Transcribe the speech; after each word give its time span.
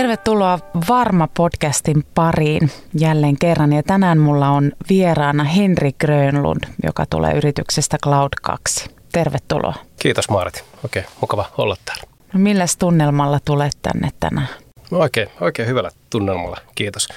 Tervetuloa 0.00 0.58
Varma-podcastin 0.88 2.04
pariin 2.14 2.70
jälleen 2.94 3.38
kerran. 3.38 3.72
Ja 3.72 3.82
tänään 3.82 4.18
mulla 4.18 4.48
on 4.48 4.72
vieraana 4.88 5.44
Henri 5.44 5.92
Grönlund, 5.92 6.64
joka 6.82 7.06
tulee 7.10 7.32
yrityksestä 7.34 7.98
Cloud2. 8.06 8.90
Tervetuloa. 9.12 9.74
Kiitos 9.98 10.30
Maarit. 10.30 10.64
Okei, 10.84 11.04
mukava 11.20 11.44
olla 11.58 11.76
täällä. 11.84 12.02
No 12.32 12.40
milläs 12.40 12.76
tunnelmalla 12.76 13.38
tulet 13.44 13.72
tänne 13.82 14.10
tänään? 14.20 14.48
No 14.90 14.98
oikein, 14.98 15.28
oikein 15.40 15.68
hyvällä 15.68 15.90
tunnelmalla, 16.10 16.58
kiitos. 16.74 17.08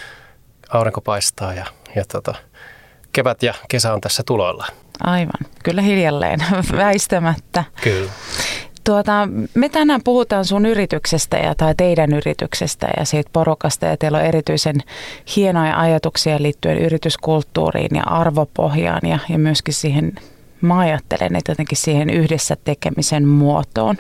Aurinko 0.69 1.01
paistaa 1.01 1.53
ja, 1.53 1.65
ja 1.95 2.03
tota, 2.11 2.35
kevät 3.13 3.43
ja 3.43 3.53
kesä 3.67 3.93
on 3.93 4.01
tässä 4.01 4.23
tuloilla. 4.25 4.67
Aivan, 5.03 5.51
kyllä 5.63 5.81
hiljalleen, 5.81 6.39
väistämättä. 6.77 7.63
Kyllä. 7.83 8.11
Tuota, 8.83 9.27
me 9.53 9.69
tänään 9.69 10.01
puhutaan 10.03 10.45
sun 10.45 10.65
yrityksestä 10.65 11.37
ja, 11.37 11.55
tai 11.55 11.75
teidän 11.75 12.13
yrityksestä 12.13 12.87
ja 12.97 13.05
siitä 13.05 13.29
porukasta 13.33 13.85
ja 13.85 13.97
teillä 13.97 14.17
on 14.17 14.25
erityisen 14.25 14.75
hienoja 15.35 15.79
ajatuksia 15.79 16.41
liittyen 16.41 16.77
yrityskulttuuriin 16.77 17.95
ja 17.95 18.03
arvopohjaan 18.03 19.09
ja, 19.09 19.19
ja 19.29 19.39
myöskin 19.39 19.73
siihen, 19.73 20.11
mä 20.61 20.79
ajattelen, 20.79 21.35
että 21.35 21.51
jotenkin 21.51 21.77
siihen 21.77 22.09
yhdessä 22.09 22.57
tekemisen 22.65 23.27
muotoon. 23.27 23.97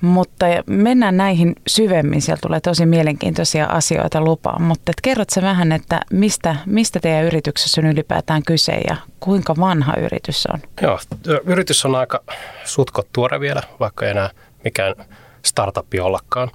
Mutta 0.00 0.46
mennään 0.66 1.16
näihin 1.16 1.56
syvemmin, 1.66 2.22
siellä 2.22 2.40
tulee 2.42 2.60
tosi 2.60 2.86
mielenkiintoisia 2.86 3.66
asioita 3.66 4.20
lupaan, 4.20 4.62
mutta 4.62 4.90
et 4.90 5.00
kerrot 5.02 5.30
sä 5.30 5.42
vähän, 5.42 5.72
että 5.72 6.00
mistä, 6.12 6.56
mistä 6.66 7.00
teidän 7.00 7.24
yrityksessä 7.24 7.80
on 7.80 7.86
ylipäätään 7.86 8.42
kyse 8.42 8.72
ja 8.72 8.96
kuinka 9.20 9.54
vanha 9.60 9.94
yritys 9.96 10.46
on? 10.46 10.60
Joo, 10.82 10.98
yritys 11.44 11.84
on 11.84 11.94
aika 11.94 12.22
sutkot 12.64 13.08
tuore 13.12 13.40
vielä, 13.40 13.62
vaikka 13.80 14.04
ei 14.04 14.10
enää 14.10 14.30
mikään 14.64 14.94
startup 15.42 15.86
ollakaan. 16.02 16.50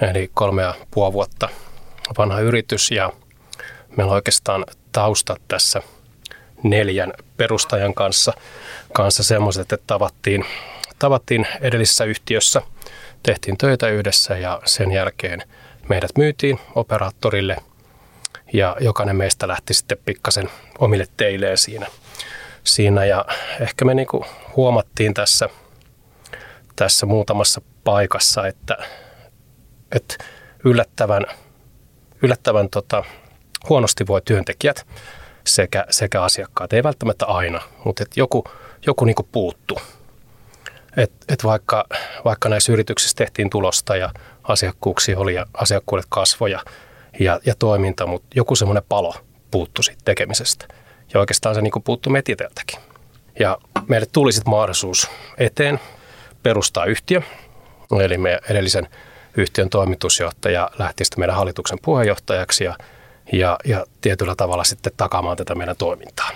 Eli 0.00 0.30
kolme 0.34 0.62
ja 0.62 0.74
puoli 0.90 1.12
vuotta 1.12 1.48
vanha 2.18 2.40
yritys 2.40 2.90
ja 2.90 3.12
meillä 3.96 4.10
on 4.10 4.16
oikeastaan 4.16 4.64
taustat 4.92 5.42
tässä 5.48 5.82
neljän 6.62 7.12
perustajan 7.36 7.94
kanssa, 7.94 8.32
kanssa 8.92 9.22
semmoiset, 9.22 9.72
että 9.72 9.84
tavattiin, 9.86 10.44
tavattiin 10.98 11.46
edellisessä 11.60 12.04
yhtiössä– 12.04 12.62
tehtiin 13.26 13.58
töitä 13.58 13.88
yhdessä 13.88 14.38
ja 14.38 14.62
sen 14.64 14.92
jälkeen 14.92 15.42
meidät 15.88 16.10
myytiin 16.18 16.58
operaattorille 16.74 17.56
ja 18.52 18.76
jokainen 18.80 19.16
meistä 19.16 19.48
lähti 19.48 19.74
sitten 19.74 19.98
pikkasen 20.04 20.50
omille 20.78 21.06
teilleen 21.16 21.58
siinä. 21.58 21.86
siinä 22.64 23.04
ja 23.04 23.24
ehkä 23.60 23.84
me 23.84 23.94
niin 23.94 24.06
huomattiin 24.56 25.14
tässä, 25.14 25.48
tässä 26.76 27.06
muutamassa 27.06 27.60
paikassa, 27.84 28.46
että, 28.46 28.76
että 29.92 30.14
yllättävän, 30.64 31.26
yllättävän 32.22 32.68
tota, 32.70 33.04
huonosti 33.68 34.06
voi 34.06 34.22
työntekijät 34.24 34.86
sekä, 35.46 35.86
sekä 35.90 36.22
asiakkaat, 36.22 36.72
ei 36.72 36.82
välttämättä 36.82 37.26
aina, 37.26 37.60
mutta 37.84 38.02
että 38.02 38.20
joku, 38.20 38.44
joku 38.86 39.04
niin 39.04 39.16
puuttuu 39.32 39.80
et, 40.96 41.12
et 41.28 41.44
vaikka, 41.44 41.84
vaikka 42.24 42.48
näissä 42.48 42.72
yrityksissä 42.72 43.16
tehtiin 43.16 43.50
tulosta 43.50 43.96
ja 43.96 44.10
asiakkuuksia 44.42 45.18
oli 45.18 45.34
ja 45.34 45.46
asiakkuudet 45.54 46.06
kasvoja 46.08 46.60
ja, 47.20 47.40
ja 47.46 47.54
toiminta, 47.58 48.06
mutta 48.06 48.28
joku 48.34 48.56
semmoinen 48.56 48.82
palo 48.88 49.14
puuttu 49.50 49.82
siitä 49.82 50.02
tekemisestä. 50.04 50.68
Ja 51.14 51.20
oikeastaan 51.20 51.54
se 51.54 51.62
niin 51.62 51.72
puuttui 51.84 52.12
meitä 52.12 52.32
itseltäkin. 52.32 52.80
Ja 53.38 53.58
meille 53.88 54.06
tuli 54.12 54.32
sitten 54.32 54.50
mahdollisuus 54.50 55.10
eteen 55.38 55.80
perustaa 56.42 56.84
yhtiö. 56.84 57.22
Eli 58.04 58.18
me 58.18 58.40
edellisen 58.50 58.88
yhtiön 59.36 59.70
toimitusjohtaja 59.70 60.70
lähti 60.78 61.04
sitten 61.04 61.20
meidän 61.20 61.36
hallituksen 61.36 61.78
puheenjohtajaksi 61.82 62.64
ja, 62.64 62.76
ja, 63.32 63.58
ja 63.64 63.86
tietyllä 64.00 64.34
tavalla 64.36 64.64
sitten 64.64 64.92
takaamaan 64.96 65.36
tätä 65.36 65.54
meidän 65.54 65.76
toimintaa. 65.76 66.30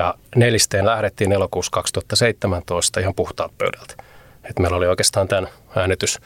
Ja 0.00 0.14
nelisteen 0.36 0.86
lähdettiin 0.86 1.32
elokuussa 1.32 1.70
2017 1.72 3.00
ihan 3.00 3.14
puhtaat 3.14 3.58
pöydältä. 3.58 3.94
Et 4.44 4.58
meillä 4.58 4.76
oli 4.76 4.86
oikeastaan 4.86 5.28
tämän 5.28 5.48
äänetys 5.76 6.18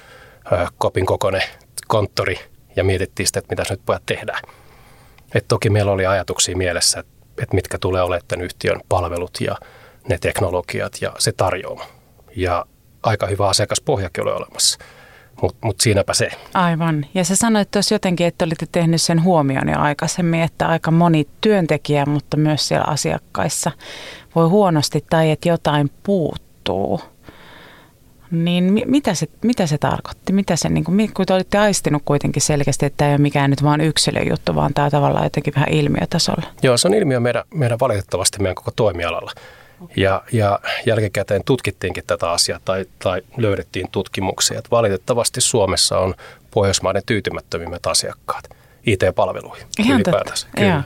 kopin 0.78 1.06
kokoinen 1.06 1.42
konttori 1.88 2.38
ja 2.76 2.84
mietittiin 2.84 3.26
sitä, 3.26 3.38
että 3.38 3.52
mitä 3.52 3.62
nyt 3.70 3.80
pojat 3.86 4.02
tehdään. 4.06 4.42
Et 5.34 5.44
toki 5.48 5.70
meillä 5.70 5.92
oli 5.92 6.06
ajatuksia 6.06 6.56
mielessä, 6.56 7.00
että, 7.00 7.12
että 7.42 7.54
mitkä 7.54 7.78
tulee 7.78 8.02
olemaan 8.02 8.26
tämän 8.28 8.44
yhtiön 8.44 8.80
palvelut 8.88 9.40
ja 9.40 9.56
ne 10.08 10.18
teknologiat 10.20 10.92
ja 11.00 11.12
se 11.18 11.32
tarjoama. 11.32 11.86
Ja 12.36 12.66
aika 13.02 13.26
hyvä 13.26 13.48
asiakaspohjakin 13.48 14.24
oli 14.24 14.32
olemassa 14.32 14.78
mutta 15.42 15.66
mut 15.66 15.80
siinäpä 15.80 16.14
se. 16.14 16.28
Aivan. 16.54 17.06
Ja 17.14 17.24
sä 17.24 17.36
sanoit 17.36 17.70
tuossa 17.70 17.94
jotenkin, 17.94 18.26
että 18.26 18.44
olitte 18.44 18.66
tehnyt 18.72 19.02
sen 19.02 19.22
huomioon 19.22 19.68
jo 19.68 19.78
aikaisemmin, 19.78 20.42
että 20.42 20.66
aika 20.66 20.90
moni 20.90 21.28
työntekijä, 21.40 22.06
mutta 22.06 22.36
myös 22.36 22.68
siellä 22.68 22.84
asiakkaissa 22.86 23.70
voi 24.34 24.48
huonosti 24.48 25.04
tai 25.10 25.30
että 25.30 25.48
jotain 25.48 25.90
puuttuu. 26.02 27.00
Niin 28.30 28.82
mitä 28.86 29.14
se, 29.14 29.26
mitä 29.44 29.66
se 29.66 29.78
tarkoitti? 29.78 30.32
Mitä 30.32 30.56
se, 30.56 30.68
niin 30.68 30.84
kuin, 30.84 31.10
kun 31.14 31.26
te 31.26 31.34
olitte 31.34 31.58
aistinut 31.58 32.02
kuitenkin 32.04 32.42
selkeästi, 32.42 32.86
että 32.86 32.96
tämä 32.96 33.08
ei 33.08 33.14
ole 33.14 33.22
mikään 33.22 33.50
nyt 33.50 33.62
vain 33.62 33.80
yksilöjuttu, 33.80 34.54
vaan 34.54 34.74
tämä 34.74 34.90
tavallaan 34.90 35.24
jotenkin 35.24 35.54
vähän 35.54 35.68
ilmiötasolla. 35.68 36.46
Joo, 36.62 36.76
se 36.76 36.88
on 36.88 36.94
ilmiö 36.94 37.20
meidän, 37.20 37.44
meidän 37.54 37.78
valitettavasti 37.80 38.38
meidän 38.38 38.54
koko 38.54 38.70
toimialalla. 38.70 39.32
Ja, 39.96 40.22
ja 40.32 40.60
jälkikäteen 40.86 41.42
tutkittiinkin 41.44 42.04
tätä 42.06 42.30
asiaa 42.30 42.60
tai, 42.64 42.86
tai 42.98 43.22
löydettiin 43.36 43.90
tutkimuksia, 43.92 44.58
että 44.58 44.70
valitettavasti 44.70 45.40
Suomessa 45.40 45.98
on 45.98 46.14
Pohjoismaiden 46.50 47.02
tyytymättömimmät 47.06 47.86
asiakkaat 47.86 48.44
IT-palveluihin 48.86 49.66
Ihan 49.78 49.94
ylipäätänsä. 49.94 50.46
Kyllä. 50.56 50.82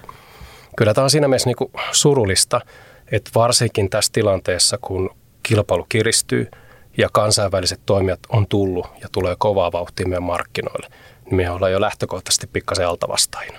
Kyllä 0.76 0.94
tämä 0.94 1.03
on 1.03 1.10
siinä 1.10 1.28
mielessä 1.28 1.50
niin 1.50 1.70
surullista, 1.92 2.60
että 3.12 3.31
varsinkin 3.34 3.91
tässä 3.91 4.12
tilanteessa, 4.12 4.78
kun 4.81 5.10
kilpailu 5.42 5.86
kiristyy 5.88 6.50
ja 6.98 7.09
kansainväliset 7.12 7.80
toimijat 7.86 8.20
on 8.28 8.47
tullut 8.47 8.86
ja 9.03 9.09
tulee 9.12 9.36
kovaa 9.38 9.72
vauhtia 9.72 10.06
meidän 10.06 10.22
markkinoille, 10.22 10.88
niin 11.25 11.36
me 11.36 11.50
ollaan 11.50 11.72
jo 11.72 11.80
lähtökohtaisesti 11.80 12.47
pikkasen 12.47 12.88
altavastaajina. 12.88 13.59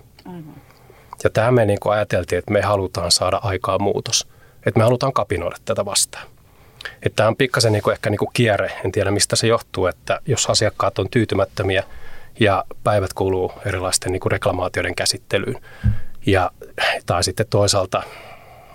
Ja 1.23 1.29
tämä 1.29 1.51
me 1.51 1.65
niin 1.65 1.79
ajateltiin, 1.85 2.39
että 2.39 2.51
me 2.51 2.61
halutaan 2.61 3.11
saada 3.11 3.39
aikaa 3.43 3.79
muutos– 3.79 4.27
että 4.65 4.77
me 4.77 4.83
halutaan 4.83 5.13
kapinoida 5.13 5.55
tätä 5.65 5.85
vastaan. 5.85 6.27
Että 7.03 7.15
tämä 7.15 7.29
on 7.29 7.35
pikkasen 7.35 7.71
niin 7.71 7.83
kuin 7.83 7.91
ehkä 7.91 8.09
niin 8.09 8.19
kuin 8.19 8.29
kierre, 8.33 8.71
en 8.85 8.91
tiedä 8.91 9.11
mistä 9.11 9.35
se 9.35 9.47
johtuu, 9.47 9.87
että 9.87 10.19
jos 10.25 10.49
asiakkaat 10.49 10.99
on 10.99 11.09
tyytymättömiä 11.09 11.83
ja 12.39 12.65
päivät 12.83 13.13
kuluu 13.13 13.51
erilaisten 13.65 14.11
niin 14.11 14.19
kuin 14.19 14.31
reklamaatioiden 14.31 14.95
käsittelyyn, 14.95 15.61
ja, 16.25 16.51
tai 17.05 17.23
sitten 17.23 17.45
toisaalta 17.49 18.03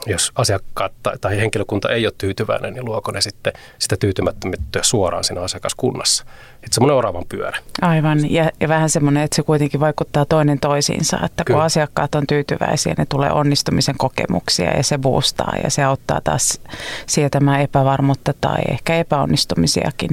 jos 0.06 0.32
asiakkaat 0.34 0.92
tai, 1.02 1.18
tai 1.20 1.36
henkilökunta 1.36 1.92
ei 1.92 2.06
ole 2.06 2.14
tyytyväinen, 2.18 2.74
niin 2.74 2.84
luoko 2.84 3.12
ne 3.12 3.20
sitten 3.20 3.52
sitä 3.78 3.96
tyytymättömyyttä 3.96 4.78
suoraan 4.82 5.24
siinä 5.24 5.40
asiakaskunnassa. 5.40 6.24
Että 6.54 6.74
semmoinen 6.74 6.96
oravan 6.96 7.24
pyörä. 7.28 7.58
Aivan, 7.82 8.32
ja, 8.32 8.50
ja 8.60 8.68
vähän 8.68 8.90
semmoinen, 8.90 9.22
että 9.22 9.36
se 9.36 9.42
kuitenkin 9.42 9.80
vaikuttaa 9.80 10.24
toinen 10.24 10.60
toisiinsa, 10.60 11.18
että 11.24 11.44
Kyllä. 11.44 11.56
kun 11.58 11.64
asiakkaat 11.64 12.14
on 12.14 12.26
tyytyväisiä, 12.26 12.94
ne 12.98 13.06
tulee 13.08 13.32
onnistumisen 13.32 13.94
kokemuksia 13.98 14.76
ja 14.76 14.82
se 14.82 14.98
boostaa 14.98 15.52
ja 15.64 15.70
se 15.70 15.82
auttaa 15.82 16.20
taas 16.20 16.60
sietämään 17.06 17.60
epävarmuutta 17.60 18.34
tai 18.40 18.62
ehkä 18.70 18.96
epäonnistumisiakin. 18.96 20.10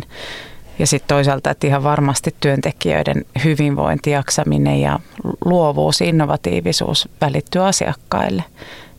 Ja 0.79 0.87
sitten 0.87 1.07
toisaalta, 1.07 1.51
että 1.51 1.67
ihan 1.67 1.83
varmasti 1.83 2.35
työntekijöiden 2.39 3.25
hyvinvointi, 3.43 4.11
jaksaminen 4.11 4.81
ja 4.81 4.99
luovuus, 5.45 6.01
innovatiivisuus 6.01 7.09
välittyy 7.21 7.67
asiakkaille 7.67 8.43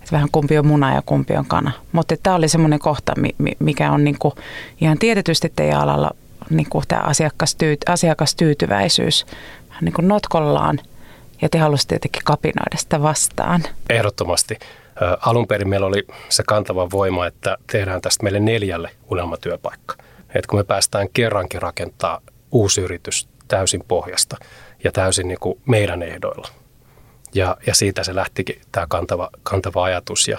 että 0.02 0.12
vähän 0.12 0.28
kumpi 0.32 0.58
on 0.58 0.66
muna 0.66 0.94
ja 0.94 1.02
kumpi 1.06 1.36
on 1.36 1.46
kana. 1.46 1.72
Mutta 1.92 2.16
tämä 2.22 2.36
oli 2.36 2.48
semmoinen 2.48 2.78
kohta, 2.78 3.12
mikä 3.58 3.92
on 3.92 4.04
niinku 4.04 4.34
ihan 4.80 4.98
tietysti 4.98 5.52
teidän 5.56 5.80
alalla 5.80 6.10
niinku 6.50 6.82
tämä 6.88 7.00
asiakastyyt, 7.00 7.80
asiakastyytyväisyys 7.88 9.26
vähän 9.68 9.84
niin 9.84 9.92
kuin 9.92 10.08
notkollaan 10.08 10.78
ja 11.42 11.48
te 11.48 11.58
halusitte 11.58 11.94
jotenkin 11.94 12.22
kapinoida 12.24 12.76
sitä 12.76 13.02
vastaan. 13.02 13.62
Ehdottomasti. 13.90 14.58
Alun 15.20 15.46
perin 15.46 15.68
meillä 15.68 15.86
oli 15.86 16.06
se 16.28 16.42
kantava 16.46 16.90
voima, 16.90 17.26
että 17.26 17.56
tehdään 17.72 18.00
tästä 18.00 18.22
meille 18.22 18.40
neljälle 18.40 18.90
unelmatyöpaikka. 19.10 19.94
Et 20.34 20.46
kun 20.46 20.58
me 20.58 20.64
päästään 20.64 21.08
kerrankin 21.12 21.62
rakentaa 21.62 22.20
uusi 22.52 22.80
yritys 22.80 23.28
täysin 23.48 23.84
pohjasta 23.88 24.36
ja 24.84 24.92
täysin 24.92 25.28
niin 25.28 25.40
kuin 25.40 25.60
meidän 25.66 26.02
ehdoilla– 26.02 26.48
ja, 27.34 27.56
ja 27.66 27.74
siitä 27.74 28.04
se 28.04 28.14
lähtikin 28.14 28.60
tämä 28.72 28.86
kantava, 28.88 29.30
kantava 29.42 29.84
ajatus. 29.84 30.28
Ja 30.28 30.38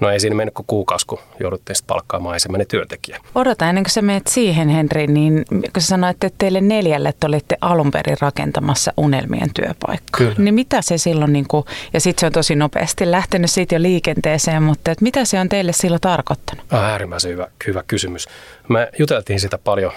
no 0.00 0.10
ei 0.10 0.20
siinä 0.20 0.36
mennyt 0.36 0.54
kuin 0.54 0.66
kuukausi, 0.66 1.06
kun 1.06 1.18
jouduttiin 1.40 1.76
sitten 1.76 1.94
palkkaamaan 1.94 2.34
ensimmäinen 2.34 2.66
työntekijä. 2.66 3.18
Odota 3.34 3.68
ennen 3.68 3.84
kuin 3.84 3.90
sä 3.90 4.02
menet 4.02 4.26
siihen, 4.26 4.68
Henri, 4.68 5.06
niin 5.06 5.44
kun 5.48 5.82
sä 5.82 5.86
sanoit, 5.86 6.24
että 6.24 6.38
teille 6.38 6.60
neljälle 6.60 7.08
että 7.08 7.26
olitte 7.26 7.56
alun 7.60 7.90
perin 7.90 8.16
rakentamassa 8.20 8.92
unelmien 8.96 9.54
työpaikka. 9.54 10.18
Kyllä. 10.18 10.34
Niin 10.38 10.54
mitä 10.54 10.82
se 10.82 10.98
silloin, 10.98 11.32
niin 11.32 11.48
kuin, 11.48 11.64
ja 11.92 12.00
sitten 12.00 12.20
se 12.20 12.26
on 12.26 12.32
tosi 12.32 12.54
nopeasti 12.54 13.10
lähtenyt 13.10 13.50
siitä 13.50 13.74
jo 13.74 13.82
liikenteeseen, 13.82 14.62
mutta 14.62 14.90
että 14.90 15.02
mitä 15.02 15.24
se 15.24 15.40
on 15.40 15.48
teille 15.48 15.72
silloin 15.72 16.00
tarkoittanut? 16.00 16.64
Ah, 16.70 16.84
äärimmäisen 16.84 17.32
hyvä, 17.32 17.48
hyvä 17.66 17.82
kysymys. 17.86 18.28
Me 18.68 18.90
juteltiin 18.98 19.40
sitä 19.40 19.58
paljon, 19.58 19.92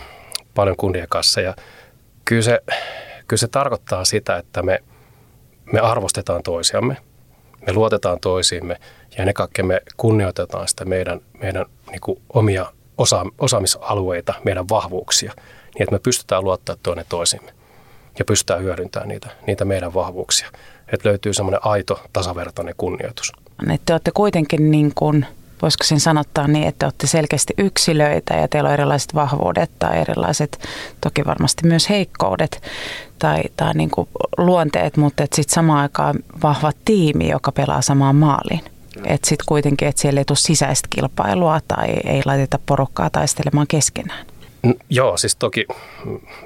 paljon 0.56 0.75
kundien 0.75 1.07
kanssa 1.09 1.42
ja 1.42 1.56
kyllä 2.25 2.42
se, 2.42 2.62
Kyllä 3.27 3.39
se 3.39 3.47
tarkoittaa 3.47 4.06
sitä, 4.06 4.38
että 4.38 4.63
me, 4.63 4.83
me 5.71 5.79
arvostetaan 5.79 6.44
toisiamme, 6.44 6.97
me 7.67 7.73
luotetaan 7.73 8.19
toisiimme 8.19 8.77
ja 9.12 9.17
ennen 9.17 9.33
kaikkea 9.33 9.65
me 9.65 9.81
kunnioitetaan 9.97 10.67
sitä 10.67 10.85
meidän, 10.85 11.21
meidän 11.39 11.65
niin 11.91 12.01
kuin 12.01 12.21
omia 12.33 12.65
osa, 12.97 13.25
osaamisalueita, 13.38 14.33
meidän 14.45 14.69
vahvuuksia, 14.69 15.33
niin 15.35 15.83
että 15.83 15.95
me 15.95 16.00
pystytään 16.00 16.44
luottaa 16.44 16.75
toinen 16.83 17.06
toisimme 17.09 17.51
ja 18.19 18.25
pystytään 18.25 18.63
hyödyntämään 18.63 19.09
niitä, 19.09 19.29
niitä 19.47 19.65
meidän 19.65 19.94
vahvuuksia. 19.94 20.47
Että 20.94 21.09
löytyy 21.09 21.33
semmoinen 21.33 21.65
aito, 21.65 22.00
tasavertainen 22.13 22.73
kunnioitus. 22.77 23.31
Että 23.61 23.81
te 23.85 23.94
olette 23.94 24.11
kuitenkin 24.13 24.71
niin 24.71 24.91
kuin, 24.95 25.25
voisiko 25.65 25.83
sen 25.83 26.00
sanottaa 26.00 26.47
niin, 26.47 26.67
että 26.67 26.85
olette 26.85 27.07
selkeästi 27.07 27.53
yksilöitä 27.57 28.33
ja 28.33 28.47
teillä 28.47 28.67
on 28.67 28.73
erilaiset 28.73 29.15
vahvuudet 29.15 29.71
tai 29.79 29.97
erilaiset, 29.97 30.59
toki 31.01 31.25
varmasti 31.25 31.67
myös 31.67 31.89
heikkoudet 31.89 32.62
tai, 33.19 33.44
tai 33.57 33.73
niin 33.73 33.89
kuin 33.89 34.09
luonteet, 34.38 34.97
mutta 34.97 35.23
sitten 35.23 35.53
samaan 35.53 35.79
aikaan 35.79 36.15
vahva 36.44 36.71
tiimi, 36.85 37.29
joka 37.29 37.51
pelaa 37.51 37.81
samaan 37.81 38.15
maaliin. 38.15 38.62
Että 39.06 39.29
sitten 39.29 39.45
kuitenkin, 39.45 39.88
että 39.88 40.01
siellä 40.01 40.21
ei 40.21 40.25
tule 40.25 40.38
sisäistä 40.38 40.88
kilpailua 40.89 41.59
tai 41.68 41.88
ei 41.88 42.21
laiteta 42.25 42.59
porukkaa 42.65 43.09
taistelemaan 43.09 43.68
keskenään. 43.68 44.25
Joo, 44.89 45.18
siis 45.18 45.35
toki 45.35 45.65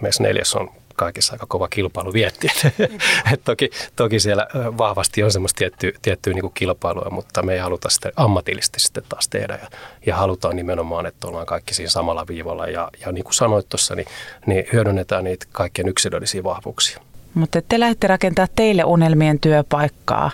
meissä 0.02 0.24
neljäs 0.24 0.56
on 0.56 0.72
kaikissa 1.00 1.34
aika 1.34 1.46
kova 1.50 1.68
kilpailu 1.68 2.14
vietti. 2.14 2.48
Et 3.34 3.42
toki, 3.44 3.70
toki 3.96 4.20
siellä 4.20 4.48
vahvasti 4.54 5.24
on 5.24 5.32
semmoista 5.32 5.58
tiettyä, 5.58 5.92
tiettyä 6.02 6.34
niin 6.34 6.52
kilpailua, 6.54 7.10
mutta 7.12 7.44
me 7.44 7.54
ei 7.54 7.60
haluta 7.60 7.90
sitä 7.90 8.12
ammatillisesti 8.16 8.80
sitten 8.80 9.04
taas 9.10 9.30
tehdä. 9.30 9.60
Ja, 9.62 9.68
ja 10.06 10.16
halutaan 10.16 10.56
nimenomaan, 10.56 11.06
että 11.06 11.28
ollaan 11.28 11.46
kaikki 11.46 11.74
siinä 11.74 11.90
samalla 11.90 12.26
viivalla. 12.28 12.68
Ja, 12.68 12.90
ja 13.06 13.12
niin 13.12 13.24
kuin 13.24 13.34
sanoit 13.34 13.70
tuossa, 13.70 13.96
niin, 13.96 14.08
niin 14.46 14.66
hyödynnetään 14.74 15.24
niitä 15.24 15.46
kaikkien 15.52 15.90
yksilöllisiä 15.90 16.44
vahvuuksia. 16.44 17.00
Mutta 17.34 17.62
te 17.70 17.80
lähdette 17.80 18.08
rakentamaan 18.08 18.50
teille 18.56 18.84
unelmien 18.84 19.40
työpaikkaa, 19.40 20.32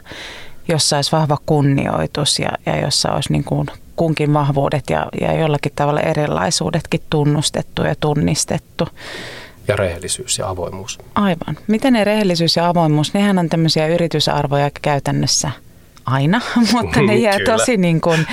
jossa 0.67 0.95
olisi 0.95 1.12
vahva 1.12 1.38
kunnioitus 1.45 2.39
ja, 2.39 2.50
ja 2.65 2.81
jossa 2.81 3.12
olisi 3.12 3.31
niin 3.31 3.44
kuin 3.44 3.67
kunkin 3.95 4.33
vahvuudet 4.33 4.89
ja, 4.89 5.07
ja 5.21 5.33
jollakin 5.33 5.71
tavalla 5.75 6.01
erilaisuudetkin 6.01 7.01
tunnustettu 7.09 7.81
ja 7.83 7.95
tunnistettu 8.00 8.88
ja 9.67 9.75
rehellisyys 9.75 10.38
ja 10.39 10.50
avoimuus. 10.50 11.00
Aivan. 11.15 11.57
Miten 11.67 11.94
ne 11.94 12.03
rehellisyys 12.03 12.56
ja 12.56 12.69
avoimuus, 12.69 13.13
nehän 13.13 13.39
on 13.39 13.50
tämmöisiä 13.50 13.88
yritysarvoja 13.88 14.69
käytännössä 14.81 15.51
aina, 16.06 16.41
mutta 16.73 17.01
ne 17.01 17.15
jää 17.15 17.38
tosi 17.45 17.77
niin 17.77 18.01
kuin 18.01 18.27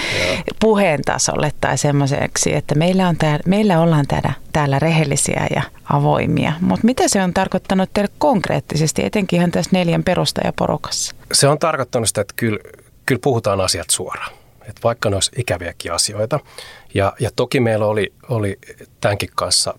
puheen 0.60 1.02
tasolle 1.02 1.52
tai 1.60 1.78
semmoiseksi, 1.78 2.54
että 2.54 2.74
meillä, 2.74 3.08
on 3.08 3.16
täällä, 3.16 3.42
meillä 3.46 3.80
ollaan 3.80 4.06
täällä, 4.06 4.32
täällä 4.52 4.78
rehellisiä 4.78 5.46
ja 5.54 5.62
avoimia. 5.84 6.52
Mutta 6.60 6.86
mitä 6.86 7.08
se 7.08 7.22
on 7.22 7.34
tarkoittanut 7.34 7.90
teille 7.94 8.12
konkreettisesti, 8.18 9.04
etenkin 9.04 9.38
ihan 9.38 9.50
tässä 9.50 9.70
neljän 9.72 10.04
perustajaporukassa? 10.04 11.14
Se 11.32 11.48
on 11.48 11.58
tarkoittanut 11.58 12.08
sitä, 12.08 12.20
että 12.20 12.34
kyllä, 12.36 12.58
kyllä 13.06 13.20
puhutaan 13.22 13.60
asiat 13.60 13.90
suoraan. 13.90 14.32
Että 14.60 14.80
vaikka 14.84 15.10
ne 15.10 15.16
olisi 15.16 15.30
ikäviäkin 15.36 15.92
asioita. 15.92 16.40
Ja, 16.94 17.12
ja 17.20 17.30
toki 17.36 17.60
meillä 17.60 17.86
oli, 17.86 18.12
oli 18.28 18.58
tämänkin 19.00 19.28
kanssa 19.34 19.74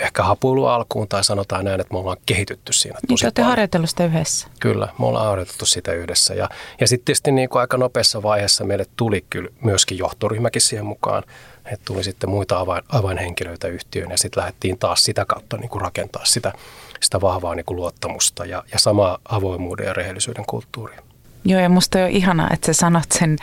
ehkä 0.00 0.22
hapuilu 0.22 0.66
alkuun 0.66 1.08
tai 1.08 1.24
sanotaan 1.24 1.64
näin, 1.64 1.80
että 1.80 1.94
me 1.94 1.98
ollaan 1.98 2.16
kehitytty 2.26 2.72
siinä 2.72 2.98
niin, 3.02 3.08
tosi 3.08 3.24
niin, 3.24 3.32
paljon. 3.34 3.48
harjoitellut 3.48 3.90
sitä 3.90 4.04
yhdessä. 4.04 4.48
Kyllä, 4.60 4.88
me 4.98 5.06
ollaan 5.06 5.26
harjoiteltu 5.26 5.66
sitä 5.66 5.92
yhdessä. 5.92 6.34
Ja, 6.34 6.48
ja 6.80 6.88
sitten 6.88 7.04
tietysti 7.04 7.32
niin 7.32 7.48
kuin 7.48 7.60
aika 7.60 7.76
nopeassa 7.76 8.22
vaiheessa 8.22 8.64
meille 8.64 8.86
tuli 8.96 9.24
kyllä 9.30 9.50
myöskin 9.60 9.98
johtoryhmäkin 9.98 10.62
siihen 10.62 10.86
mukaan. 10.86 11.22
Että 11.64 11.84
tuli 11.84 12.04
sitten 12.04 12.30
muita 12.30 12.58
avain, 12.58 12.82
avainhenkilöitä 12.88 13.68
yhtiöön 13.68 14.10
ja 14.10 14.18
sitten 14.18 14.40
lähdettiin 14.40 14.78
taas 14.78 15.04
sitä 15.04 15.24
kautta 15.24 15.56
niin 15.56 15.68
kuin 15.68 15.82
rakentaa 15.82 16.24
sitä, 16.24 16.52
sitä 17.00 17.20
vahvaa 17.20 17.54
niin 17.54 17.64
kuin 17.64 17.76
luottamusta 17.76 18.44
ja, 18.44 18.64
ja 18.72 18.78
samaa 18.78 19.18
avoimuuden 19.24 19.86
ja 19.86 19.92
rehellisyyden 19.92 20.46
kulttuuria. 20.46 21.02
Joo, 21.44 21.60
ja 21.60 21.68
musta 21.68 21.98
on 21.98 22.10
ihanaa, 22.10 22.48
että 22.52 22.66
sä 22.66 22.72
sanot 22.72 23.12
sen 23.12 23.36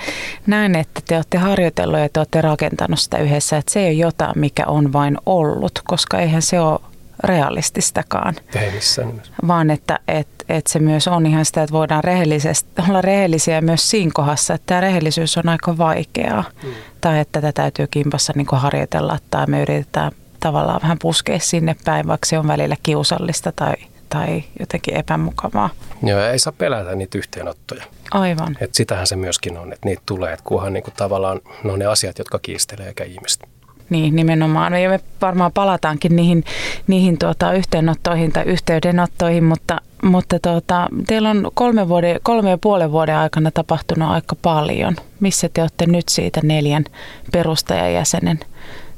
näin, 0.47 0.75
että 0.75 1.01
te 1.07 1.15
olette 1.15 1.37
harjoitellut 1.37 1.99
ja 1.99 2.09
te 2.09 2.19
olette 2.19 2.41
rakentanut 2.41 2.99
sitä 2.99 3.17
yhdessä, 3.17 3.57
että 3.57 3.71
se 3.73 3.79
ei 3.79 3.85
ole 3.87 3.93
jotain, 3.93 4.39
mikä 4.39 4.63
on 4.67 4.93
vain 4.93 5.17
ollut, 5.25 5.81
koska 5.83 6.19
eihän 6.19 6.41
se 6.41 6.59
ole 6.59 6.79
realististakaan. 7.23 8.35
Ei 8.55 8.71
missään 8.71 9.21
Vaan 9.47 9.69
että 9.69 9.99
et, 10.07 10.27
et 10.49 10.67
se 10.67 10.79
myös 10.79 11.07
on 11.07 11.25
ihan 11.25 11.45
sitä, 11.45 11.63
että 11.63 11.73
voidaan 11.73 12.03
rehellisesti, 12.03 12.69
olla 12.89 13.01
rehellisiä 13.01 13.61
myös 13.61 13.89
siinä 13.89 14.11
kohdassa, 14.13 14.53
että 14.53 14.65
tämä 14.65 14.81
rehellisyys 14.81 15.37
on 15.37 15.49
aika 15.49 15.77
vaikeaa. 15.77 16.43
Mm. 16.63 16.69
Tai 17.01 17.19
että 17.19 17.41
tätä 17.41 17.61
täytyy 17.61 17.87
kimpassa 17.87 18.33
niin 18.35 18.47
harjoitella 18.51 19.19
tai 19.31 19.45
me 19.47 19.61
yritetään 19.61 20.11
tavallaan 20.39 20.81
vähän 20.81 20.99
puskea 21.01 21.39
sinne 21.39 21.75
päin, 21.85 22.07
vaikka 22.07 22.25
se 22.25 22.39
on 22.39 22.47
välillä 22.47 22.75
kiusallista 22.83 23.51
tai 23.51 23.73
tai 24.09 24.43
jotenkin 24.59 24.95
epämukavaa. 24.97 25.69
Joo, 26.03 26.21
ei 26.21 26.39
saa 26.39 26.53
pelätä 26.57 26.95
niitä 26.95 27.17
yhteenottoja. 27.17 27.83
Aivan. 28.11 28.57
Et 28.61 28.75
sitähän 28.75 29.07
se 29.07 29.15
myöskin 29.15 29.57
on, 29.57 29.73
että 29.73 29.87
niitä 29.87 30.01
tulee, 30.05 30.33
että 30.33 30.45
kunhan 30.45 30.73
niinku 30.73 30.91
tavallaan 30.97 31.39
ne 31.63 31.71
on 31.71 31.79
ne 31.79 31.85
asiat, 31.85 32.17
jotka 32.17 32.39
kiistelee 32.39 32.87
eikä 32.87 33.03
ihmiset. 33.03 33.47
Niin, 33.89 34.15
nimenomaan. 34.15 34.81
Ja 34.81 34.89
me 34.89 34.99
varmaan 35.21 35.51
palataankin 35.53 36.15
niihin, 36.15 36.43
niihin 36.87 37.17
tuota, 37.17 37.53
yhteenottoihin 37.53 38.31
tai 38.31 38.43
yhteydenottoihin, 38.43 39.43
mutta, 39.43 39.81
mutta 40.03 40.39
tuota, 40.39 40.87
teillä 41.07 41.29
on 41.29 41.51
kolme, 41.53 41.89
vuoden, 41.89 42.19
kolme 42.23 42.49
ja 42.49 42.57
puolen 42.57 42.91
vuoden 42.91 43.15
aikana 43.15 43.51
tapahtunut 43.51 44.09
aika 44.09 44.35
paljon. 44.41 44.95
Missä 45.19 45.49
te 45.53 45.61
olette 45.61 45.85
nyt 45.85 46.09
siitä 46.09 46.39
neljän 46.43 46.85
perustajajäsenen 47.31 48.39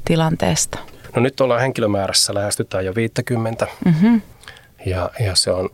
tilanteesta? 0.04 0.78
No 1.16 1.22
nyt 1.22 1.40
ollaan 1.40 1.60
henkilömäärässä, 1.60 2.34
lähestytään 2.34 2.84
jo 2.84 2.94
50. 2.94 3.66
Mm-hmm. 3.84 4.20
Ja, 4.86 5.10
ja 5.20 5.34
se 5.34 5.50
on 5.50 5.70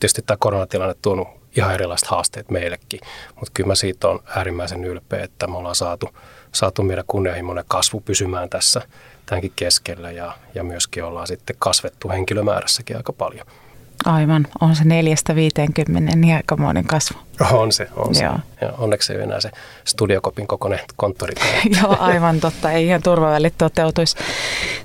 tietysti 0.00 0.22
tämä 0.22 0.36
koronatilanne 0.40 0.94
tuonut 1.02 1.28
ihan 1.56 1.74
erilaiset 1.74 2.08
haasteet 2.08 2.50
meillekin, 2.50 3.00
mutta 3.34 3.50
kyllä 3.54 3.66
mä 3.66 3.74
siitä 3.74 4.08
on 4.08 4.20
äärimmäisen 4.26 4.84
ylpeä, 4.84 5.24
että 5.24 5.46
me 5.46 5.56
ollaan 5.56 5.74
saatu, 5.74 6.08
saatu 6.52 6.82
meidän 6.82 7.04
kunnianhimoinen 7.06 7.64
kasvu 7.68 8.00
pysymään 8.00 8.48
tässä 8.48 8.82
tämänkin 9.26 9.52
keskellä 9.56 10.10
ja, 10.10 10.38
ja 10.54 10.64
myöskin 10.64 11.04
ollaan 11.04 11.26
sitten 11.26 11.56
kasvettu 11.58 12.08
henkilömäärässäkin 12.08 12.96
aika 12.96 13.12
paljon. 13.12 13.46
Aivan, 14.04 14.46
on 14.60 14.76
se 14.76 14.84
neljästä 14.84 15.34
50 15.34 16.16
niin 16.16 16.36
aikamoinen 16.36 16.84
kasvu. 16.84 17.18
On 17.52 17.72
se, 17.72 17.88
on 17.96 18.14
se. 18.14 18.24
Joo. 18.24 18.38
Ja 18.60 18.72
onneksi 18.78 19.12
ei 19.12 19.16
ole 19.16 19.24
enää 19.24 19.40
se 19.40 19.50
studiokopin 19.84 20.46
kokoinen 20.46 20.80
konttori. 20.96 21.34
Joo, 21.82 21.96
aivan 22.00 22.40
totta, 22.40 22.72
ei 22.72 22.86
ihan 22.86 23.02
turvavälit 23.02 23.54
toteutuisi. 23.58 24.16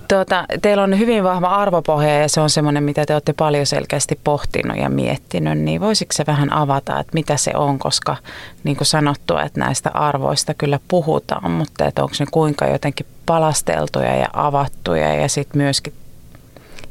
Tuota, 0.08 0.46
teillä 0.62 0.84
on 0.84 1.00
hyvin 1.00 1.24
vahva 1.24 1.48
arvopohja 1.48 2.22
ja 2.22 2.30
se 2.30 2.42
on 2.42 2.50
semmoinen, 2.50 2.84
mitä 2.84 3.06
te 3.06 3.14
olette 3.14 3.34
paljon 3.34 3.66
selkeästi 3.66 4.20
pohtinut 4.24 4.78
ja 4.78 4.90
miettinyt, 4.90 5.58
niin 5.58 5.82
voisiko 5.82 6.14
se 6.14 6.26
vähän 6.28 6.54
avata, 6.54 7.00
että 7.00 7.14
mitä 7.14 7.38
se 7.38 7.52
on, 7.56 7.80
koska 7.80 8.18
niin 8.64 8.78
kuin 8.78 8.88
sanottua, 8.88 9.44
että 9.44 9.60
näistä 9.60 9.92
arvoista 9.94 10.54
kyllä 10.54 10.80
puhutaan, 10.88 11.52
mutta 11.52 11.86
että 11.86 12.04
onko 12.04 12.16
ne 12.20 12.26
kuinka 12.32 12.66
jotenkin 12.66 13.06
palasteltuja 13.26 14.16
ja 14.16 14.28
avattuja 14.34 15.14
ja 15.14 15.30
sitten 15.30 15.62
myöskin 15.62 15.94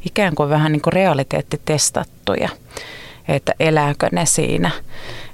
ikään 0.05 0.35
kuin 0.35 0.49
vähän 0.49 0.73
niin 0.73 0.83
kuin 0.83 0.93
realiteettitestattuja, 0.93 2.49
että 3.29 3.55
elääkö 3.61 4.09
ne 4.12 4.26
siinä, 4.26 4.71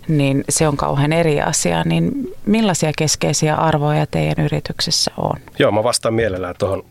niin 0.08 0.44
se 0.48 0.68
on 0.68 0.76
kauhean 0.76 1.12
eri 1.12 1.40
asia. 1.40 1.84
Niin 1.84 2.12
millaisia 2.46 2.92
keskeisiä 2.98 3.54
arvoja 3.54 4.06
teidän 4.06 4.44
yrityksessä 4.44 5.10
on? 5.16 5.36
Joo, 5.58 5.72
mä 5.72 5.82
vastaan 5.82 6.14
mielellään 6.14 6.54
tuohon. 6.58 6.84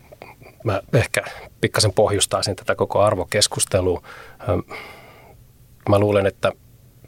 Mä 0.64 0.80
ehkä 0.92 1.22
pikkasen 1.60 1.92
pohjustaisin 1.92 2.56
tätä 2.56 2.74
koko 2.74 3.00
arvokeskustelua. 3.00 4.02
Mä 5.88 5.98
luulen, 5.98 6.26
että 6.26 6.52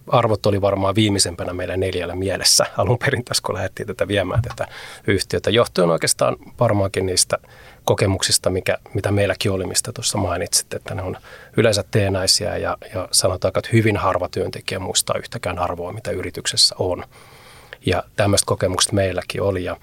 arvot 0.07 0.47
oli 0.47 0.61
varmaan 0.61 0.95
viimeisempänä 0.95 1.53
meillä 1.53 1.77
neljällä 1.77 2.17
mielessä 2.17 2.67
alun 2.77 2.99
perin 2.99 3.25
tässä, 3.25 3.43
kun 3.47 3.55
lähdettiin 3.55 3.87
tätä 3.87 4.09
viemään 4.09 4.43
tätä 4.43 4.73
yhtiötä. 5.07 5.51
Johtuen 5.51 5.91
oikeastaan 5.91 6.37
varmaankin 6.61 7.07
niistä 7.07 7.39
kokemuksista, 7.85 8.51
mikä, 8.51 8.79
mitä 8.95 9.13
meilläkin 9.13 9.51
oli, 9.51 9.67
mistä 9.67 9.93
tuossa 9.93 10.19
mainitsit, 10.19 10.75
että 10.75 10.95
ne 10.95 11.03
on 11.03 11.17
yleensä 11.57 11.85
teenäisiä 11.91 12.57
ja, 12.57 12.77
ja 12.95 13.09
sanotaan, 13.13 13.53
että 13.57 13.71
hyvin 13.73 13.97
harva 13.97 14.29
työntekijä 14.29 14.79
muistaa 14.79 15.19
yhtäkään 15.19 15.59
arvoa, 15.59 15.93
mitä 15.93 16.11
yrityksessä 16.11 16.75
on. 16.79 17.05
Ja 17.87 18.03
tämmöistä 18.17 18.47
kokemukset 18.47 18.93
meilläkin 18.93 19.43
oli 19.43 19.65
ja, 19.65 19.77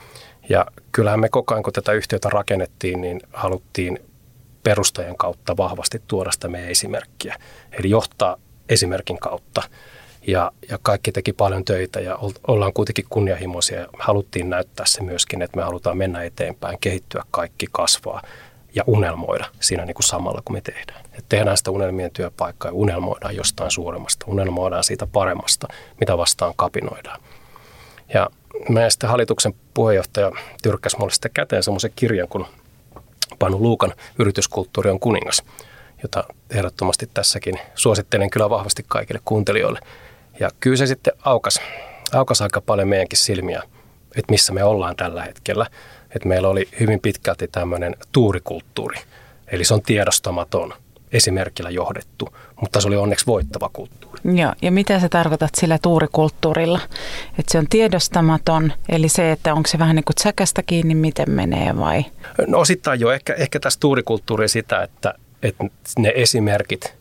ja 0.49 0.65
kyllähän 0.91 1.19
me 1.19 1.29
koko 1.29 1.53
ajan, 1.53 1.63
kun 1.63 1.73
tätä 1.73 1.91
yhtiötä 1.91 2.29
rakennettiin, 2.29 3.01
niin 3.01 3.21
haluttiin 3.33 3.99
perustajien 4.63 5.17
kautta 5.17 5.57
vahvasti 5.57 6.01
tuoda 6.07 6.31
sitä 6.31 6.47
meidän 6.47 6.69
esimerkkiä. 6.69 7.35
Eli 7.71 7.89
johtaa 7.89 8.37
esimerkin 8.69 9.19
kautta– 9.19 9.63
ja, 10.27 10.51
ja 10.69 10.79
kaikki 10.81 11.11
teki 11.11 11.33
paljon 11.33 11.65
töitä 11.65 11.99
ja 11.99 12.17
ollaan 12.47 12.73
kuitenkin 12.73 13.05
kunnianhimoisia 13.09 13.79
ja 13.79 13.87
haluttiin 13.99 14.49
näyttää 14.49 14.85
se 14.85 15.03
myöskin, 15.03 15.41
että 15.41 15.57
me 15.57 15.63
halutaan 15.63 15.97
mennä 15.97 16.23
eteenpäin, 16.23 16.77
kehittyä 16.81 17.23
kaikki, 17.31 17.67
kasvaa 17.71 18.21
ja 18.75 18.83
unelmoida 18.87 19.45
siinä 19.59 19.85
niin 19.85 19.95
kuin 19.95 20.03
samalla 20.03 20.41
kuin 20.45 20.57
me 20.57 20.61
tehdään. 20.61 21.05
Et 21.13 21.25
tehdään 21.29 21.57
sitä 21.57 21.71
unelmien 21.71 22.11
työpaikkaa 22.11 22.69
ja 22.69 22.73
unelmoidaan 22.73 23.35
jostain 23.35 23.71
suuremmasta, 23.71 24.25
unelmoidaan 24.29 24.83
siitä 24.83 25.07
paremmasta, 25.07 25.67
mitä 25.99 26.17
vastaan 26.17 26.53
kapinoidaan. 26.55 27.19
Ja 28.13 28.29
meidän 28.69 28.91
sitten 28.91 29.09
hallituksen 29.09 29.53
puheenjohtaja 29.73 30.31
tyrkkäsi 30.63 30.97
mulle 30.97 31.13
sitten 31.13 31.31
käteen 31.33 31.63
semmoisen 31.63 31.91
kirjan 31.95 32.27
kuin 32.27 32.45
Panu 33.39 33.61
Luukan 33.61 33.93
Yrityskulttuuri 34.19 34.89
on 34.89 34.99
kuningas– 34.99 35.43
jota 36.03 36.23
ehdottomasti 36.49 37.09
tässäkin 37.13 37.59
suosittelen 37.75 38.29
kyllä 38.29 38.49
vahvasti 38.49 38.85
kaikille 38.87 39.21
kuuntelijoille. 39.25 39.79
Ja 40.41 40.49
kyllä 40.59 40.77
se 40.77 40.85
sitten 40.85 41.13
aukas, 41.25 41.61
aukas 42.13 42.41
aika 42.41 42.61
paljon 42.61 42.87
meidänkin 42.87 43.19
silmiä, 43.19 43.63
että 44.15 44.31
missä 44.31 44.53
me 44.53 44.63
ollaan 44.63 44.95
tällä 44.95 45.23
hetkellä. 45.23 45.65
Että 46.15 46.27
meillä 46.27 46.47
oli 46.49 46.67
hyvin 46.79 46.99
pitkälti 46.99 47.47
tämmöinen 47.47 47.95
tuurikulttuuri, 48.11 48.97
eli 49.47 49.63
se 49.63 49.73
on 49.73 49.81
tiedostamaton 49.81 50.73
esimerkillä 51.11 51.69
johdettu, 51.69 52.29
mutta 52.61 52.81
se 52.81 52.87
oli 52.87 52.95
onneksi 52.95 53.25
voittava 53.25 53.69
kulttuuri. 53.73 54.21
Joo, 54.23 54.53
ja 54.61 54.71
mitä 54.71 54.99
sä 54.99 55.09
tarkoitat 55.09 55.55
sillä 55.55 55.77
tuurikulttuurilla? 55.81 56.79
Että 57.39 57.51
se 57.51 57.57
on 57.57 57.67
tiedostamaton, 57.69 58.73
eli 58.89 59.09
se, 59.09 59.31
että 59.31 59.53
onko 59.53 59.67
se 59.67 59.79
vähän 59.79 59.95
niin 59.95 60.03
kuin 60.03 60.15
säkästä 60.23 60.63
kiinni, 60.63 60.95
miten 60.95 61.31
menee 61.31 61.77
vai? 61.77 62.05
No 62.47 62.59
osittain 62.59 62.99
jo, 62.99 63.11
ehkä, 63.11 63.33
ehkä 63.33 63.59
tässä 63.59 63.79
tuurikulttuuri 63.79 64.47
sitä, 64.47 64.83
että, 64.83 65.13
että 65.43 65.63
ne 65.99 66.13
esimerkit 66.15 66.93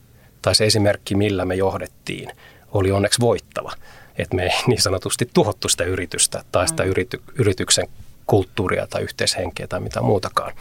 tai 0.43 0.55
se 0.55 0.67
esimerkki, 0.67 1.15
millä 1.15 1.45
me 1.45 1.55
johdettiin, 1.55 2.31
oli 2.73 2.93
onneksi 2.93 3.21
voittava. 3.21 3.73
Että 4.19 4.37
me 4.37 4.43
ei 4.43 4.51
niin 4.67 4.83
sanotusti 4.83 5.31
tuhottu 5.35 5.69
sitä 5.69 5.85
yritystä 5.85 6.45
tai 6.53 6.69
sitä 6.69 6.83
mm. 6.83 6.89
yrity, 6.89 7.23
yrityksen 7.35 7.89
kulttuuria 8.27 8.87
tai 8.87 9.03
yhteishenkeä 9.03 9.67
tai 9.67 9.81
mitä 9.81 10.03
muutakaan, 10.03 10.53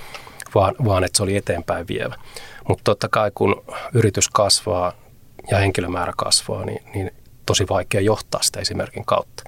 vaan, 0.56 0.76
vaan 0.86 1.04
että 1.04 1.18
se 1.18 1.24
oli 1.24 1.36
eteenpäin 1.36 1.88
vievä. 1.88 2.16
Mutta 2.68 2.84
totta 2.84 3.08
kai 3.08 3.32
kun 3.36 3.64
yritys 3.94 4.30
kasvaa 4.30 4.94
ja 5.52 5.58
henkilömäärä 5.58 6.14
kasvaa, 6.18 6.66
niin, 6.66 6.84
niin 6.94 7.12
tosi 7.46 7.66
vaikea 7.70 8.02
johtaa 8.02 8.42
sitä 8.44 8.60
esimerkin 8.60 9.06
kautta, 9.06 9.44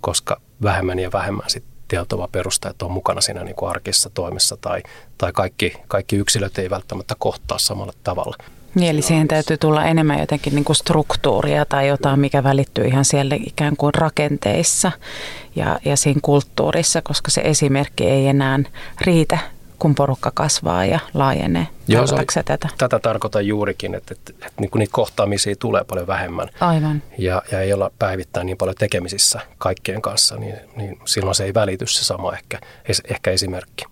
koska 0.00 0.40
vähemmän 0.62 0.98
ja 0.98 1.12
vähemmän 1.12 1.50
sitten 1.50 1.72
tietoa 1.88 2.28
perustajat 2.32 2.82
on 2.82 2.90
mukana 2.90 3.20
siinä 3.20 3.44
niin 3.44 3.56
kuin 3.56 3.70
arkisessa 3.70 4.10
toimessa 4.14 4.56
tai, 4.60 4.82
tai 5.18 5.32
kaikki, 5.32 5.72
kaikki 5.88 6.16
yksilöt 6.16 6.58
ei 6.58 6.70
välttämättä 6.70 7.14
kohtaa 7.18 7.58
samalla 7.58 7.92
tavalla. 8.04 8.36
Niin, 8.74 8.90
eli 8.90 9.02
siihen 9.02 9.28
täytyy 9.28 9.56
tulla 9.56 9.84
enemmän 9.84 10.20
jotenkin 10.20 10.54
niin 10.54 10.64
kuin 10.64 10.76
struktuuria 10.76 11.64
tai 11.64 11.88
jotain, 11.88 12.20
mikä 12.20 12.44
välittyy 12.44 12.84
ihan 12.84 13.04
siellä 13.04 13.36
ikään 13.46 13.76
kuin 13.76 13.94
rakenteissa 13.94 14.92
ja, 15.56 15.78
ja 15.84 15.96
siinä 15.96 16.20
kulttuurissa, 16.22 17.02
koska 17.02 17.30
se 17.30 17.40
esimerkki 17.44 18.04
ei 18.04 18.26
enää 18.26 18.58
riitä 19.00 19.38
kun 19.80 19.94
porukka 19.94 20.30
kasvaa 20.34 20.84
ja 20.84 20.98
laajenee. 21.14 21.66
Joo, 21.88 22.06
se, 22.06 22.42
tätä? 22.44 22.68
Tätä 22.78 22.98
tarkoitan 22.98 23.46
juurikin, 23.46 23.94
että, 23.94 24.14
että, 24.14 24.32
että, 24.32 24.46
että 24.46 24.60
niin 24.60 24.70
niitä 24.74 24.92
kohtaamisia 24.92 25.56
tulee 25.56 25.84
paljon 25.84 26.06
vähemmän. 26.06 26.48
Aivan. 26.60 27.02
Ja, 27.18 27.42
ja 27.52 27.60
ei 27.60 27.72
olla 27.72 27.90
päivittäin 27.98 28.46
niin 28.46 28.56
paljon 28.56 28.76
tekemisissä 28.78 29.40
kaikkien 29.58 30.02
kanssa, 30.02 30.36
niin, 30.36 30.54
niin 30.76 30.98
silloin 31.04 31.34
se 31.34 31.44
ei 31.44 31.54
välity 31.54 31.86
se 31.86 32.04
sama 32.04 32.32
ehkä, 32.32 32.58
ehkä 33.04 33.30
esimerkki. 33.30 33.84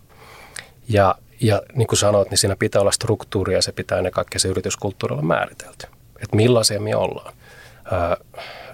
Ja, 0.89 1.15
ja 1.41 1.63
niin 1.75 1.87
kuin 1.87 1.99
sanoit, 1.99 2.31
niin 2.31 2.39
siinä 2.39 2.57
pitää 2.59 2.81
olla 2.81 2.93
struktuuria 2.93 3.59
ja 3.59 3.63
se 3.63 3.73
pitää 3.73 3.99
ennen 3.99 4.13
kaikkea 4.13 4.39
se 4.39 4.49
yrityskulttuuri 4.49 5.13
olla 5.13 5.23
määritelty. 5.23 5.87
Että 6.23 6.37
millaisia 6.37 6.81
me 6.81 6.97
ollaan. 6.97 7.35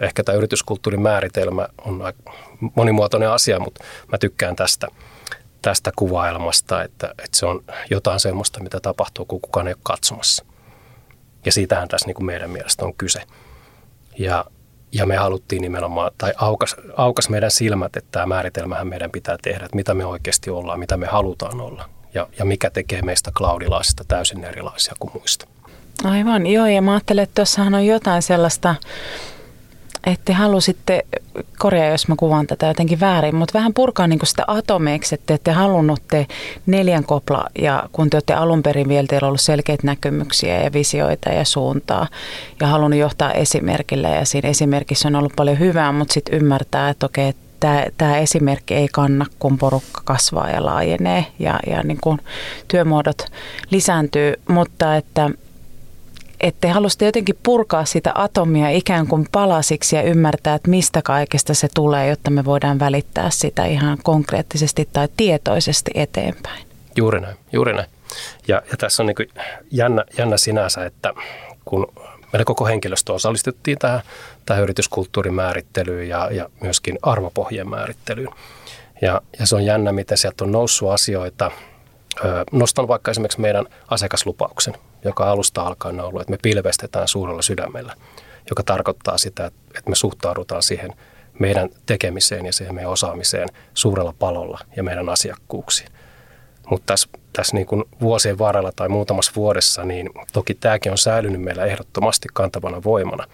Ehkä 0.00 0.24
tämä 0.24 0.38
yrityskulttuurin 0.38 1.02
määritelmä 1.02 1.68
on 1.84 2.12
monimuotoinen 2.74 3.30
asia, 3.30 3.60
mutta 3.60 3.84
mä 4.12 4.18
tykkään 4.18 4.56
tästä– 4.56 4.88
tästä 5.64 5.92
kuvailmasta, 5.96 6.82
että, 6.82 7.08
että 7.08 7.38
se 7.38 7.46
on 7.46 7.64
jotain 7.90 8.20
semmoista, 8.20 8.62
mitä 8.62 8.80
tapahtuu, 8.80 9.24
kun 9.24 9.40
kukaan 9.40 9.68
ei 9.68 9.72
ole 9.74 9.80
katsomassa. 9.82 10.44
Ja 11.44 11.52
siitähän 11.52 11.88
tässä 11.88 12.06
niin 12.06 12.14
kuin 12.14 12.26
meidän 12.26 12.50
mielestä 12.50 12.84
on 12.84 12.94
kyse. 12.94 13.22
Ja, 14.18 14.44
ja 14.92 15.06
me 15.06 15.16
haluttiin 15.16 15.62
nimenomaan, 15.62 16.12
tai 16.18 16.32
aukas, 16.36 16.76
aukas 16.96 17.28
meidän 17.28 17.50
silmät, 17.50 17.96
että 17.96 18.08
tämä 18.12 18.26
määritelmähän 18.26 18.86
meidän 18.86 19.10
pitää 19.10 19.36
tehdä, 19.42 19.64
että 19.64 19.76
mitä 19.76 19.94
me 19.94 20.06
oikeasti 20.06 20.50
ollaan, 20.50 20.78
mitä 20.78 20.96
me 20.96 21.06
halutaan 21.06 21.60
olla. 21.60 21.88
Ja, 22.14 22.28
ja 22.38 22.44
mikä 22.44 22.70
tekee 22.70 23.02
meistä 23.02 23.30
cloudilaisista 23.30 24.04
täysin 24.08 24.44
erilaisia 24.44 24.94
kuin 24.98 25.10
muista. 25.14 25.46
Aivan, 26.04 26.46
joo, 26.46 26.66
ja 26.66 26.82
mä 26.82 26.92
ajattelen, 26.92 27.22
että 27.22 27.34
tuossahan 27.34 27.74
on 27.74 27.86
jotain 27.86 28.22
sellaista, 28.22 28.74
että 30.06 30.24
te 30.24 30.32
halusitte, 30.32 31.06
korjaa 31.58 31.86
jos 31.86 32.08
mä 32.08 32.14
kuvaan 32.18 32.46
tätä 32.46 32.66
jotenkin 32.66 33.00
väärin, 33.00 33.34
mutta 33.34 33.58
vähän 33.58 33.74
purkaa 33.74 34.06
niin 34.06 34.20
sitä 34.24 34.44
atomeiksi, 34.46 35.14
että 35.14 35.38
te 35.44 35.52
halunnut 35.52 36.02
te 36.10 36.26
neljän 36.66 37.04
kopla 37.04 37.46
ja 37.58 37.88
kun 37.92 38.10
te 38.10 38.16
olette 38.16 38.34
alun 38.34 38.62
perin 38.62 38.88
vielä, 38.88 39.06
teillä 39.06 39.26
on 39.26 39.28
ollut 39.28 39.40
selkeitä 39.40 39.86
näkemyksiä 39.86 40.62
ja 40.62 40.72
visioita 40.72 41.30
ja 41.30 41.44
suuntaa 41.44 42.06
ja 42.60 42.66
halunnut 42.66 43.00
johtaa 43.00 43.32
esimerkillä 43.32 44.08
ja 44.08 44.24
siinä 44.24 44.48
esimerkissä 44.48 45.08
on 45.08 45.16
ollut 45.16 45.32
paljon 45.36 45.58
hyvää, 45.58 45.92
mutta 45.92 46.14
sitten 46.14 46.34
ymmärtää, 46.34 46.88
että 46.88 47.06
okei, 47.06 47.34
tämä, 47.64 47.84
tämä 47.98 48.18
esimerkki 48.18 48.74
ei 48.74 48.88
kanna, 48.92 49.26
kun 49.38 49.58
porukka 49.58 50.00
kasvaa 50.04 50.50
ja 50.50 50.64
laajenee 50.64 51.26
ja, 51.38 51.60
ja 51.66 51.82
niin 51.82 51.98
kuin 52.00 52.18
työmuodot 52.68 53.26
lisääntyy, 53.70 54.34
mutta 54.48 54.96
että– 54.96 55.30
että 56.40 56.60
te 56.60 56.68
halusitte 56.68 57.04
jotenkin 57.04 57.38
purkaa 57.42 57.84
sitä 57.84 58.12
atomia 58.14 58.70
ikään 58.70 59.06
kuin 59.06 59.26
palasiksi 59.32 59.96
ja 59.96 60.02
ymmärtää, 60.02 60.54
että 60.54 60.70
mistä 60.70 61.02
kaikesta 61.02 61.54
se 61.54 61.68
tulee, 61.74 62.08
jotta 62.08 62.30
me 62.30 62.44
voidaan 62.44 62.78
välittää 62.78 63.30
sitä 63.30 63.64
ihan 63.64 63.98
konkreettisesti 64.02 64.88
tai 64.92 65.08
tietoisesti 65.16 65.90
eteenpäin. 65.94 66.66
Juuri 66.96 67.20
näin, 67.20 67.36
juuri 67.52 67.72
näin. 67.72 67.88
Ja, 68.48 68.62
ja 68.70 68.76
tässä 68.76 69.02
on 69.02 69.06
niin 69.06 69.30
jännä, 69.70 70.04
jännä 70.18 70.36
sinänsä, 70.36 70.84
että 70.84 71.14
kun 71.64 71.92
meidän 72.34 72.44
koko 72.44 72.66
henkilöstö 72.66 73.12
osallistuttiin 73.12 73.78
tähän, 73.78 74.00
tähän 74.46 74.62
yrityskulttuurin 74.62 75.34
määrittelyyn 75.34 76.08
ja, 76.08 76.28
ja 76.30 76.48
myöskin 76.60 76.98
arvopohjien 77.02 77.68
määrittelyyn. 77.68 78.28
Ja, 79.02 79.20
ja 79.38 79.46
se 79.46 79.56
on 79.56 79.64
jännä, 79.64 79.92
miten 79.92 80.18
sieltä 80.18 80.44
on 80.44 80.52
noussut 80.52 80.90
asioita. 80.90 81.50
Nostan 82.52 82.88
vaikka 82.88 83.10
esimerkiksi 83.10 83.40
meidän 83.40 83.66
asiakaslupauksen, 83.88 84.74
joka 85.04 85.30
alusta 85.30 85.62
alkaen 85.62 86.00
on 86.00 86.06
ollut, 86.06 86.20
että 86.20 86.30
me 86.30 86.38
pilvestetään 86.42 87.08
suurella 87.08 87.42
sydämellä, 87.42 87.94
joka 88.50 88.62
tarkoittaa 88.62 89.18
sitä, 89.18 89.46
että 89.46 89.90
me 89.90 89.94
suhtaudutaan 89.94 90.62
siihen 90.62 90.92
meidän 91.38 91.68
tekemiseen 91.86 92.46
ja 92.46 92.52
siihen 92.52 92.74
meidän 92.74 92.92
osaamiseen 92.92 93.48
suurella 93.74 94.14
palolla 94.18 94.60
ja 94.76 94.82
meidän 94.82 95.08
asiakkuuksiin. 95.08 95.88
Mutta 96.70 96.86
tässä, 96.86 97.08
tässä 97.36 97.56
niin 97.56 97.66
kuin 97.66 97.84
vuosien 98.00 98.38
varrella 98.38 98.72
tai 98.76 98.88
muutamassa 98.88 99.32
vuodessa, 99.36 99.84
niin 99.84 100.10
toki 100.32 100.54
tämäkin 100.54 100.92
on 100.92 100.98
säilynyt 100.98 101.42
meillä 101.42 101.64
ehdottomasti 101.64 102.28
kantavana 102.32 102.82
voimana, 102.84 103.26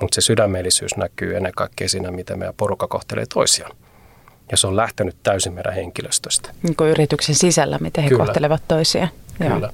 mutta 0.00 0.14
se 0.14 0.20
sydämellisyys 0.20 0.96
näkyy 0.96 1.36
ennen 1.36 1.52
kaikkea 1.56 1.88
siinä, 1.88 2.10
miten 2.10 2.38
meidän 2.38 2.54
porukka 2.56 2.86
kohtelee 2.88 3.24
toisiaan. 3.34 3.76
Ja 4.50 4.56
se 4.56 4.66
on 4.66 4.76
lähtenyt 4.76 5.16
täysin 5.22 5.52
meidän 5.52 5.74
henkilöstöstä. 5.74 6.50
Niin 6.62 6.76
kuin 6.76 6.90
yrityksen 6.90 7.34
sisällä, 7.34 7.78
miten 7.80 8.04
he 8.04 8.10
Kyllä. 8.10 8.24
kohtelevat 8.24 8.62
toisiaan. 8.68 9.08
Kyllä. 9.38 9.50
Joo. 9.50 9.70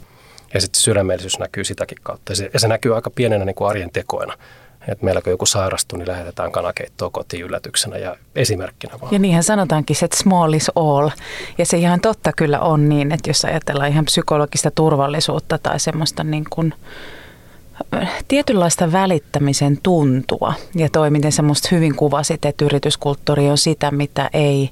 Ja 0.54 0.61
sitten 0.61 0.80
sydämellisyys 0.80 1.38
näkyy 1.38 1.64
sitäkin 1.64 1.99
kautta. 2.02 2.33
Ja 2.33 2.37
se, 2.37 2.50
ja 2.52 2.61
se 2.61 2.68
näkyy 2.68 2.95
aika 2.95 3.11
pienenä 3.11 3.45
niin 3.45 3.54
kuin 3.54 3.68
arjen 3.68 3.90
tekoina. 3.90 4.38
Että 4.88 5.05
meillä 5.05 5.23
kun 5.23 5.31
joku 5.31 5.47
sairastuu, 5.47 5.99
niin 5.99 6.09
lähetetään 6.09 6.52
kanakeittoa 6.52 7.11
kotiin 7.11 7.45
yllätyksenä 7.45 7.97
ja 7.97 8.16
esimerkkinä 8.35 9.00
vaan. 9.00 9.12
Ja 9.12 9.19
niinhän 9.19 9.43
sanotaankin, 9.43 9.97
että 10.02 10.16
small 10.16 10.52
is 10.52 10.71
all. 10.76 11.11
Ja 11.59 11.66
se 11.66 11.76
ihan 11.76 12.00
totta 12.00 12.33
kyllä 12.33 12.61
on 12.61 12.88
niin, 12.88 13.12
että 13.12 13.31
jos 13.31 13.45
ajatellaan 13.45 13.90
ihan 13.90 14.05
psykologista 14.05 14.71
turvallisuutta 14.71 15.59
tai 15.59 15.81
semmoista 15.81 16.25
niin 16.25 16.45
kuin 16.50 16.75
tietynlaista 18.28 18.93
välittämisen 18.93 19.78
tuntua 19.83 20.55
ja 20.75 20.88
toi, 20.90 21.11
miten 21.11 21.33
semmoista 21.33 21.69
hyvin 21.73 21.95
kuvasit, 21.95 22.45
että 22.45 22.64
yrityskulttuuri 22.64 23.50
on 23.50 23.59
sitä, 23.59 23.90
mitä 23.90 24.31
ei, 24.33 24.71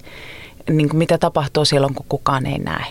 niin 0.71 0.89
kuin 0.89 0.99
mitä 0.99 1.19
tapahtuu 1.19 1.65
silloin, 1.65 1.95
kun 1.95 2.07
kukaan 2.09 2.47
ei 2.47 2.59
näe 2.59 2.85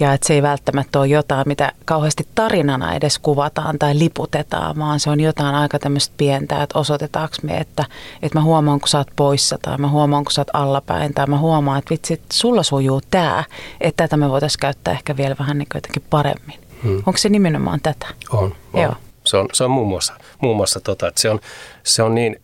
ja 0.00 0.12
että 0.12 0.26
se 0.26 0.34
ei 0.34 0.42
välttämättä 0.42 0.98
ole 0.98 1.06
jotain, 1.06 1.48
mitä 1.48 1.72
kauheasti 1.84 2.28
tarinana 2.34 2.94
edes 2.94 3.18
kuvataan 3.18 3.78
tai 3.78 3.98
liputetaan, 3.98 4.78
vaan 4.78 5.00
se 5.00 5.10
on 5.10 5.20
jotain 5.20 5.54
aika 5.54 5.78
tämmöistä 5.78 6.14
pientä, 6.16 6.62
että 6.62 6.78
osoitetaanko 6.78 7.36
me, 7.42 7.58
että, 7.58 7.84
että 8.22 8.38
mä 8.38 8.44
huomaan, 8.44 8.80
kun 8.80 8.88
sä 8.88 8.98
oot 8.98 9.10
poissa 9.16 9.58
tai 9.62 9.78
mä 9.78 9.88
huomaan, 9.88 10.24
kun 10.24 10.32
sä 10.32 10.40
oot 10.40 10.50
allapäin 10.52 11.14
tai 11.14 11.26
mä 11.26 11.38
huomaan, 11.38 11.78
että 11.78 11.90
vitsi, 11.90 12.22
sulla 12.32 12.62
sujuu 12.62 13.00
tämä, 13.10 13.44
että 13.80 14.04
tätä 14.04 14.16
me 14.16 14.30
voitaisiin 14.30 14.60
käyttää 14.60 14.94
ehkä 14.94 15.16
vielä 15.16 15.36
vähän 15.38 15.58
niin 15.58 15.68
jotenkin 15.74 16.04
paremmin. 16.10 16.60
Hmm. 16.82 16.96
Onko 16.96 17.16
se 17.16 17.28
nimenomaan 17.28 17.80
tätä? 17.82 18.06
On, 18.30 18.54
on. 18.72 18.82
Joo. 18.82 18.94
Se 19.24 19.36
on, 19.36 19.48
se 19.52 19.64
on 19.64 19.70
muun 19.70 19.88
muassa, 19.88 20.14
muun 20.40 20.56
muassa 20.56 20.80
tota, 20.80 21.08
että 21.08 21.20
se 21.20 21.30
on, 21.30 21.40
se 21.82 22.02
on 22.02 22.14
niin 22.14 22.42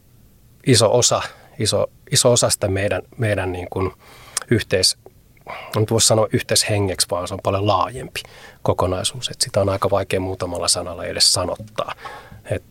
iso 0.67 0.99
osa, 0.99 1.23
iso, 1.59 1.87
iso 2.11 2.33
osa 2.33 2.51
sitä 2.51 2.69
meidän, 2.69 3.03
meidän 3.17 3.53
niin 3.53 3.67
kuin 3.71 3.93
yhteis, 4.51 4.99
nyt 5.77 5.91
voisi 5.91 6.07
sanoa 6.07 6.29
yhteishengeksi, 6.33 7.07
vaan 7.11 7.29
se 7.29 7.35
on 7.35 7.41
paljon 7.43 7.67
laajempi 7.67 8.23
kokonaisuus. 8.63 9.29
Että 9.29 9.45
sitä 9.45 9.61
on 9.61 9.69
aika 9.69 9.91
vaikea 9.91 10.21
muutamalla 10.21 10.69
sanalla 10.69 11.05
edes 11.05 11.33
sanottaa. 11.33 11.95
Et, 12.51 12.63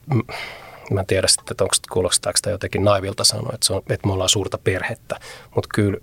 mä 0.92 1.00
en 1.00 1.06
tiedä 1.06 1.28
sitten, 1.28 1.54
että 1.54 1.64
onko 1.64 1.76
kuulostaako 1.92 2.38
sitä 2.38 2.50
jotenkin 2.50 2.84
naivilta 2.84 3.24
sanoa, 3.24 3.52
että, 3.54 3.68
se 3.68 3.74
on, 3.74 3.82
että 3.90 4.08
me 4.08 4.14
ollaan 4.14 4.30
suurta 4.30 4.58
perhettä, 4.58 5.20
mutta 5.56 5.70
kyllä, 5.74 5.98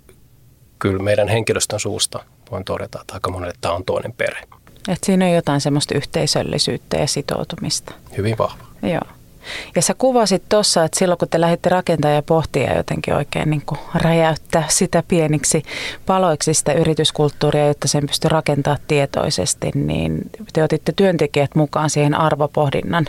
kyllä 0.79 1.03
meidän 1.03 1.27
henkilöstön 1.27 1.79
suusta 1.79 2.23
voin 2.51 2.63
todeta, 2.63 3.01
että 3.01 3.13
aika 3.13 3.31
monelle 3.31 3.53
tämä 3.61 3.73
on 3.73 3.85
toinen 3.85 4.13
perhe. 4.13 4.41
Et 4.87 5.03
siinä 5.03 5.25
on 5.25 5.31
jotain 5.31 5.61
semmoista 5.61 5.95
yhteisöllisyyttä 5.95 6.97
ja 6.97 7.07
sitoutumista. 7.07 7.93
Hyvin 8.17 8.37
vahva. 8.37 8.65
Joo. 8.81 9.15
Ja 9.75 9.81
sä 9.81 9.93
kuvasit 9.97 10.43
tuossa, 10.49 10.83
että 10.83 10.99
silloin 10.99 11.17
kun 11.17 11.29
te 11.29 11.41
lähditte 11.41 11.69
rakentamaan 11.69 12.15
ja 12.15 12.21
pohtia 12.21 12.77
jotenkin 12.77 13.13
oikein 13.13 13.49
niin 13.49 13.61
kuin 13.65 13.79
räjäyttää 13.95 14.63
sitä 14.67 15.03
pieniksi 15.07 15.63
paloiksi 16.05 16.53
sitä 16.53 16.73
yrityskulttuuria, 16.73 17.67
jotta 17.67 17.87
sen 17.87 18.07
pystyy 18.07 18.29
rakentamaan 18.29 18.79
tietoisesti, 18.87 19.71
niin 19.73 20.19
te 20.53 20.63
otitte 20.63 20.93
työntekijät 20.95 21.55
mukaan 21.55 21.89
siihen 21.89 22.15
arvopohdinnan 22.15 23.05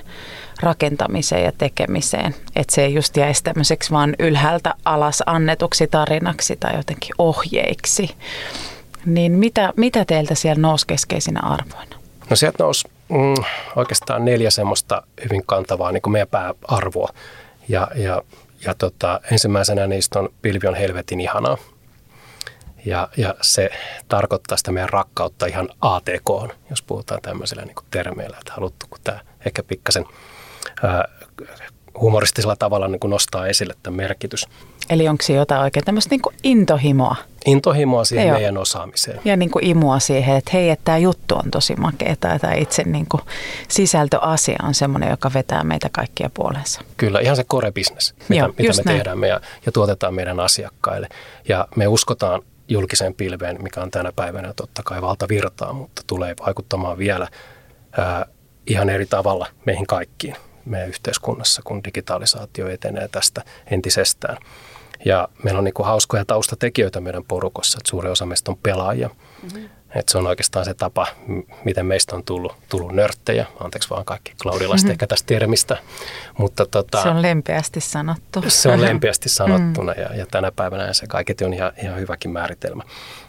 rakentamiseen 0.60 1.44
ja 1.44 1.52
tekemiseen. 1.58 2.34
Että 2.56 2.74
se 2.74 2.84
ei 2.84 2.94
just 2.94 3.16
jäisi 3.16 3.44
tämmöiseksi 3.44 3.90
vaan 3.90 4.14
ylhäältä 4.18 4.74
alas 4.84 5.22
annetuksi 5.26 5.86
tarinaksi 5.86 6.56
tai 6.56 6.76
jotenkin 6.76 7.10
ohjeiksi. 7.18 8.10
Niin 9.06 9.32
mitä, 9.32 9.72
mitä 9.76 10.04
teiltä 10.04 10.34
siellä 10.34 10.60
nousi 10.60 10.86
keskeisinä 10.86 11.40
arvoina? 11.40 11.96
No 12.30 12.36
sieltä 12.36 12.64
nousi 12.64 12.88
mm, 13.08 13.44
oikeastaan 13.76 14.24
neljä 14.24 14.50
semmoista 14.50 15.02
hyvin 15.24 15.42
kantavaa 15.46 15.92
niin 15.92 16.02
kuin 16.02 16.12
meidän 16.12 16.28
pääarvoa. 16.28 17.08
Ja, 17.68 17.88
ja, 17.94 18.22
ja 18.64 18.74
tota, 18.74 19.20
ensimmäisenä 19.32 19.86
niistä 19.86 20.18
on 20.18 20.28
pilvi 20.42 20.66
on 20.66 20.74
helvetin 20.74 21.20
ihanaa. 21.20 21.56
Ja, 22.84 23.08
ja 23.16 23.34
se 23.40 23.70
tarkoittaa 24.08 24.56
sitä 24.56 24.72
meidän 24.72 24.88
rakkautta 24.88 25.46
ihan 25.46 25.68
ATK, 25.80 26.54
jos 26.70 26.82
puhutaan 26.82 27.22
tämmöisellä 27.22 27.64
niin 27.64 27.76
termeillä, 27.90 28.36
että 28.40 28.52
haluttu, 28.52 28.86
kun 28.90 29.00
tämä 29.04 29.20
ehkä 29.46 29.62
pikkasen 29.62 30.04
humoristisella 32.00 32.56
tavalla 32.56 32.88
niin 32.88 33.00
kuin 33.00 33.10
nostaa 33.10 33.46
esille 33.46 33.74
tämän 33.82 33.96
merkitys. 33.96 34.46
Eli 34.90 35.08
onko 35.08 35.22
se 35.22 35.32
jotain 35.32 35.62
oikein 35.62 35.84
tämmöistä 35.84 36.10
niin 36.10 36.36
intohimoa? 36.42 37.16
Intohimoa 37.46 38.04
siihen 38.04 38.26
Joo. 38.28 38.36
meidän 38.36 38.58
osaamiseen. 38.58 39.20
Ja 39.24 39.36
niin 39.36 39.50
kuin 39.50 39.66
imua 39.66 39.98
siihen, 39.98 40.36
että 40.36 40.50
hei, 40.54 40.70
että 40.70 40.84
tämä 40.84 40.98
juttu 40.98 41.34
on 41.34 41.50
tosi 41.50 41.76
makea 41.76 42.16
tai 42.20 42.38
tämä 42.38 42.54
itse 42.54 42.82
niin 42.82 43.06
kuin 43.08 43.22
sisältöasia 43.68 44.56
on 44.62 44.74
semmoinen, 44.74 45.10
joka 45.10 45.30
vetää 45.34 45.64
meitä 45.64 45.88
kaikkia 45.92 46.30
puolensa. 46.34 46.80
Kyllä, 46.96 47.20
ihan 47.20 47.36
se 47.36 47.44
core 47.44 47.72
business, 47.72 48.14
mitä, 48.28 48.40
Joo, 48.40 48.48
mitä 48.48 48.62
me 48.62 48.82
näin. 48.84 48.96
tehdään 48.98 49.18
me 49.18 49.28
ja, 49.28 49.40
ja 49.66 49.72
tuotetaan 49.72 50.14
meidän 50.14 50.40
asiakkaille. 50.40 51.08
Ja 51.48 51.68
me 51.76 51.86
uskotaan 51.86 52.42
julkiseen 52.68 53.14
pilveen, 53.14 53.62
mikä 53.62 53.82
on 53.82 53.90
tänä 53.90 54.12
päivänä 54.16 54.52
totta 54.56 54.82
kai 54.84 55.02
valtavirtaa, 55.02 55.72
mutta 55.72 56.02
tulee 56.06 56.34
vaikuttamaan 56.46 56.98
vielä 56.98 57.28
ää, 57.98 58.26
ihan 58.66 58.88
eri 58.88 59.06
tavalla 59.06 59.46
meihin 59.64 59.86
kaikkiin 59.86 60.36
meidän 60.66 60.88
yhteiskunnassa, 60.88 61.62
kun 61.64 61.84
digitalisaatio 61.84 62.68
etenee 62.68 63.08
tästä 63.08 63.42
entisestään. 63.70 64.36
Ja 65.04 65.28
meillä 65.42 65.58
on 65.58 65.64
niin 65.64 65.74
kuin 65.74 65.86
hauskoja 65.86 66.24
taustatekijöitä 66.24 67.00
meidän 67.00 67.24
porukossa, 67.24 67.78
että 67.78 67.90
suurin 67.90 68.12
osa 68.12 68.26
meistä 68.26 68.50
on 68.50 68.58
pelaajia. 68.62 69.10
Mm-hmm. 69.42 69.68
Että 69.94 70.12
se 70.12 70.18
on 70.18 70.26
oikeastaan 70.26 70.64
se 70.64 70.74
tapa, 70.74 71.06
miten 71.64 71.86
meistä 71.86 72.16
on 72.16 72.24
tullut, 72.24 72.56
tullut 72.68 72.92
nörttejä. 72.92 73.46
Anteeksi 73.60 73.90
vaan 73.90 74.04
kaikki 74.04 74.34
klaudilaiset 74.42 74.84
mm-hmm. 74.84 74.92
ehkä 74.92 75.06
tästä 75.06 75.26
termistä. 75.26 75.76
Mutta 76.38 76.66
tota, 76.66 77.02
se 77.02 77.08
on 77.08 77.22
lempeästi 77.22 77.80
sanottu. 77.80 78.44
Se 78.48 78.68
on 78.68 78.80
lempeästi 78.88 79.28
sanottuna 79.28 79.92
mm. 79.92 80.02
ja, 80.02 80.14
ja 80.14 80.26
tänä 80.30 80.52
päivänä 80.52 80.92
se 80.92 81.06
kaiketi 81.06 81.44
on 81.44 81.54
ihan, 81.54 81.72
ihan 81.82 82.00
hyväkin 82.00 82.30
määritelmä. 82.30 82.82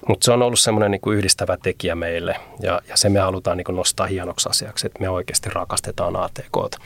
Mutta 0.08 0.26
se 0.26 0.32
on 0.32 0.42
ollut 0.42 0.60
semmoinen 0.60 0.92
niin 0.92 1.14
yhdistävä 1.14 1.58
tekijä 1.64 1.96
meille 1.96 2.36
ja, 2.60 2.82
ja 2.88 2.98
se 2.98 3.10
me 3.10 3.20
halutaan 3.20 3.58
niin 3.58 3.76
nostaa 3.76 4.08
hienoksi 4.08 4.50
asiaksi, 4.50 4.88
että 4.88 5.00
me 5.00 5.10
oikeasti 5.10 5.50
rakastetaan 5.50 6.16
ATKta. 6.16 6.78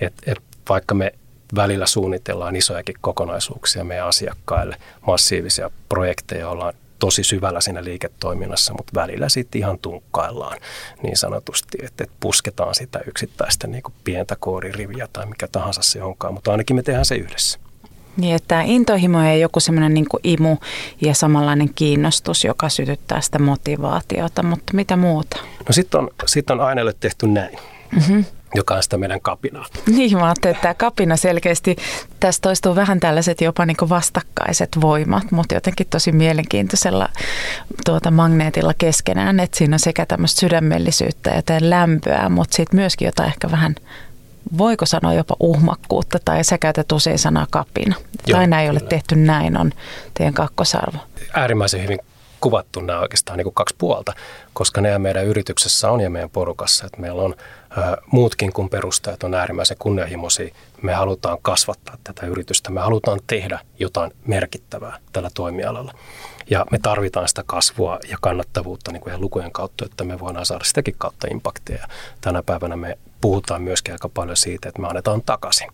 Et, 0.00 0.14
et 0.26 0.38
vaikka 0.68 0.94
me 0.94 1.12
välillä 1.54 1.86
suunnitellaan 1.86 2.56
isojakin 2.56 2.94
kokonaisuuksia 3.00 3.84
meidän 3.84 4.06
asiakkaille, 4.06 4.76
massiivisia 5.06 5.70
projekteja, 5.88 6.48
ollaan 6.48 6.74
tosi 6.98 7.24
syvällä 7.24 7.60
siinä 7.60 7.84
liiketoiminnassa, 7.84 8.74
mutta 8.74 8.92
välillä 8.94 9.28
sitten 9.28 9.58
ihan 9.58 9.78
tunkkaillaan 9.78 10.58
niin 11.02 11.16
sanotusti, 11.16 11.78
että, 11.82 12.04
että 12.04 12.16
pusketaan 12.20 12.74
sitä 12.74 13.00
yksittäistä 13.06 13.66
niin 13.66 13.82
kuin 13.82 13.94
pientä 14.04 14.36
koodiriviä 14.40 15.08
tai 15.12 15.26
mikä 15.26 15.48
tahansa 15.48 15.82
se 15.82 16.02
onkaan, 16.02 16.34
mutta 16.34 16.50
ainakin 16.50 16.76
me 16.76 16.82
tehdään 16.82 17.04
se 17.04 17.14
yhdessä. 17.14 17.58
Niin, 18.16 18.34
että 18.34 18.60
intohimo 18.60 19.22
ei 19.22 19.40
joku 19.40 19.60
semmoinen 19.60 19.94
niin 19.94 20.06
imu 20.24 20.56
ja 21.00 21.14
samanlainen 21.14 21.74
kiinnostus, 21.74 22.44
joka 22.44 22.68
sytyttää 22.68 23.20
sitä 23.20 23.38
motivaatiota, 23.38 24.42
mutta 24.42 24.74
mitä 24.74 24.96
muuta? 24.96 25.36
No 25.68 25.72
sitten 25.72 26.00
on, 26.00 26.10
sit 26.26 26.50
on 26.50 26.60
aineelle 26.60 26.94
tehty 27.00 27.26
näin. 27.26 27.58
Mm-hmm 27.92 28.24
joka 28.54 28.74
on 28.74 28.82
sitä 28.82 28.96
meidän 28.96 29.20
kapinaa. 29.20 29.66
Niin, 29.86 30.18
mä 30.18 30.24
ajattelin, 30.24 30.54
että 30.54 30.62
tämä 30.62 30.74
kapina 30.74 31.16
selkeästi, 31.16 31.76
tässä 32.20 32.40
toistuu 32.42 32.76
vähän 32.76 33.00
tällaiset 33.00 33.40
jopa 33.40 33.66
niin 33.66 33.76
vastakkaiset 33.88 34.68
voimat, 34.80 35.30
mutta 35.30 35.54
jotenkin 35.54 35.86
tosi 35.90 36.12
mielenkiintoisella 36.12 37.08
tuota 37.84 38.10
magneetilla 38.10 38.74
keskenään, 38.78 39.40
että 39.40 39.58
siinä 39.58 39.74
on 39.74 39.78
sekä 39.78 40.06
tämmöistä 40.06 40.40
sydämellisyyttä 40.40 41.30
ja 41.30 41.42
lämpöä, 41.60 42.28
mutta 42.28 42.56
sitten 42.56 42.80
myöskin 42.80 43.06
jotain 43.06 43.28
ehkä 43.28 43.50
vähän 43.50 43.74
voiko 44.58 44.86
sanoa 44.86 45.14
jopa 45.14 45.36
uhmakkuutta, 45.40 46.18
tai 46.24 46.44
sä 46.44 46.58
käytät 46.58 46.92
usein 46.92 47.18
sanaa 47.18 47.46
kapina. 47.50 47.96
Joo, 48.26 48.40
Aina 48.40 48.60
ei 48.60 48.68
kyllä. 48.68 48.80
ole 48.80 48.88
tehty 48.88 49.16
näin, 49.16 49.56
on 49.56 49.72
teidän 50.14 50.34
kakkosarvo. 50.34 50.98
Äärimmäisen 51.34 51.82
hyvin 51.82 51.98
kuvattu 52.40 52.80
nämä 52.80 53.00
oikeastaan 53.00 53.36
niin 53.36 53.44
kuin 53.44 53.54
kaksi 53.54 53.74
puolta, 53.78 54.12
koska 54.52 54.80
ne 54.80 54.98
meidän 54.98 55.26
yrityksessä 55.26 55.90
on 55.90 56.00
ja 56.00 56.10
meidän 56.10 56.30
porukassa, 56.30 56.86
että 56.86 57.00
meillä 57.00 57.22
on 57.22 57.34
muutkin 58.12 58.52
kuin 58.52 58.68
perustajat 58.68 59.22
on 59.22 59.34
äärimmäisen 59.34 59.76
kunnianhimoisia. 59.78 60.54
Me 60.82 60.94
halutaan 60.94 61.38
kasvattaa 61.42 61.96
tätä 62.04 62.26
yritystä, 62.26 62.70
me 62.70 62.80
halutaan 62.80 63.20
tehdä 63.26 63.58
jotain 63.78 64.12
merkittävää 64.26 64.98
tällä 65.12 65.30
toimialalla. 65.34 65.94
Ja 66.50 66.66
me 66.70 66.78
tarvitaan 66.82 67.28
sitä 67.28 67.42
kasvua 67.46 67.98
ja 68.08 68.18
kannattavuutta 68.20 68.92
niin 68.92 69.00
kuin 69.00 69.10
ihan 69.10 69.20
lukujen 69.20 69.52
kautta, 69.52 69.84
että 69.84 70.04
me 70.04 70.20
voidaan 70.20 70.46
saada 70.46 70.64
sitäkin 70.64 70.94
kautta 70.98 71.26
impakteja. 71.30 71.88
Tänä 72.20 72.42
päivänä 72.42 72.76
me 72.76 72.98
puhutaan 73.20 73.62
myöskin 73.62 73.94
aika 73.94 74.08
paljon 74.08 74.36
siitä, 74.36 74.68
että 74.68 74.82
me 74.82 74.88
annetaan 74.88 75.22
takaisin. 75.22 75.70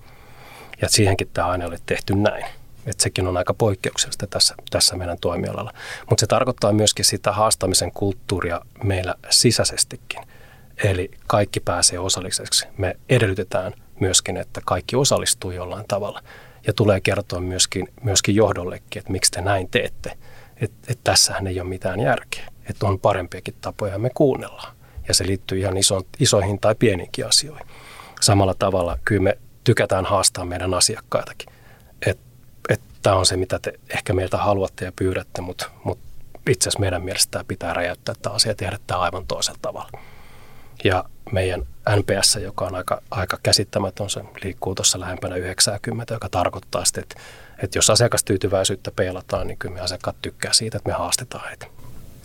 Ja 0.82 0.88
siihenkin 0.88 1.30
tämä 1.32 1.48
aina 1.48 1.66
oli 1.66 1.76
tehty 1.86 2.14
näin. 2.14 2.44
Että 2.86 3.02
sekin 3.02 3.26
on 3.26 3.36
aika 3.36 3.54
poikkeuksellista 3.54 4.26
tässä, 4.26 4.54
tässä 4.70 4.96
meidän 4.96 5.18
toimialalla. 5.20 5.72
Mutta 6.10 6.20
se 6.20 6.26
tarkoittaa 6.26 6.72
myöskin 6.72 7.04
sitä 7.04 7.32
haastamisen 7.32 7.92
kulttuuria 7.92 8.60
meillä 8.82 9.14
sisäisestikin– 9.30 10.22
Eli 10.84 11.10
kaikki 11.26 11.60
pääsee 11.60 11.98
osalliseksi. 11.98 12.66
Me 12.78 12.96
edellytetään 13.08 13.72
myöskin, 14.00 14.36
että 14.36 14.60
kaikki 14.64 14.96
osallistuu 14.96 15.50
jollain 15.50 15.84
tavalla. 15.88 16.22
Ja 16.66 16.72
tulee 16.72 17.00
kertoa 17.00 17.40
myöskin, 17.40 17.88
myöskin 18.02 18.34
johdollekin, 18.34 18.98
että 18.98 19.12
miksi 19.12 19.30
te 19.30 19.40
näin 19.40 19.68
teette. 19.70 20.18
Että 20.56 20.92
et 20.92 20.98
tässähän 21.04 21.46
ei 21.46 21.60
ole 21.60 21.68
mitään 21.68 22.00
järkeä. 22.00 22.46
Että 22.70 22.86
on 22.86 23.00
parempiakin 23.00 23.54
tapoja 23.60 23.98
me 23.98 24.10
kuunnellaan. 24.14 24.76
Ja 25.08 25.14
se 25.14 25.26
liittyy 25.26 25.58
ihan 25.58 25.76
iso, 25.76 26.02
isoihin 26.20 26.58
tai 26.60 26.74
pieniinkin 26.74 27.26
asioihin. 27.26 27.66
Samalla 28.20 28.54
tavalla 28.54 28.98
kyllä 29.04 29.22
me 29.22 29.38
tykätään 29.64 30.04
haastaa 30.04 30.44
meidän 30.44 30.74
asiakkaitakin. 30.74 31.48
Että 32.06 32.24
et 32.68 32.80
tämä 33.02 33.16
on 33.16 33.26
se, 33.26 33.36
mitä 33.36 33.58
te 33.58 33.72
ehkä 33.90 34.12
meiltä 34.12 34.36
haluatte 34.36 34.84
ja 34.84 34.92
pyydätte, 34.96 35.42
mutta, 35.42 35.70
mutta 35.84 36.04
itse 36.50 36.68
asiassa 36.68 36.80
meidän 36.80 37.02
mielestä 37.02 37.30
tämä 37.30 37.44
pitää 37.48 37.74
räjäyttää 37.74 38.14
tämä 38.22 38.34
asia 38.34 38.50
ja 38.50 38.56
tehdä 38.56 38.78
tämä 38.86 39.00
aivan 39.00 39.26
toisella 39.26 39.58
tavalla 39.62 39.90
ja 40.84 41.04
meidän 41.32 41.62
NPS, 41.96 42.38
joka 42.42 42.64
on 42.64 42.74
aika, 42.74 43.02
aika 43.10 43.38
käsittämätön, 43.42 44.10
se 44.10 44.20
liikkuu 44.44 44.74
tuossa 44.74 45.00
lähempänä 45.00 45.36
90, 45.36 46.14
joka 46.14 46.28
tarkoittaa 46.28 46.84
sitten, 46.84 47.02
että, 47.02 47.14
että 47.62 47.78
jos 47.78 47.90
asiakastyytyväisyyttä 47.90 48.90
peilataan, 48.96 49.46
niin 49.46 49.58
kyllä 49.58 49.74
me 49.74 49.80
asiakkaat 49.80 50.16
tykkää 50.22 50.52
siitä, 50.52 50.76
että 50.76 50.90
me 50.90 50.96
haastetaan 50.96 51.48
heitä. 51.48 51.66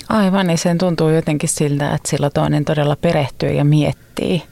Aivan, 0.09 0.47
niin 0.47 0.57
sen 0.57 0.77
tuntuu 0.77 1.09
jotenkin 1.09 1.49
siltä, 1.49 1.93
että 1.95 2.09
sillä 2.09 2.29
toinen 2.29 2.65
todella 2.65 2.95
perehtyy 2.95 3.51
ja 3.51 3.65
miettii– 3.65 4.43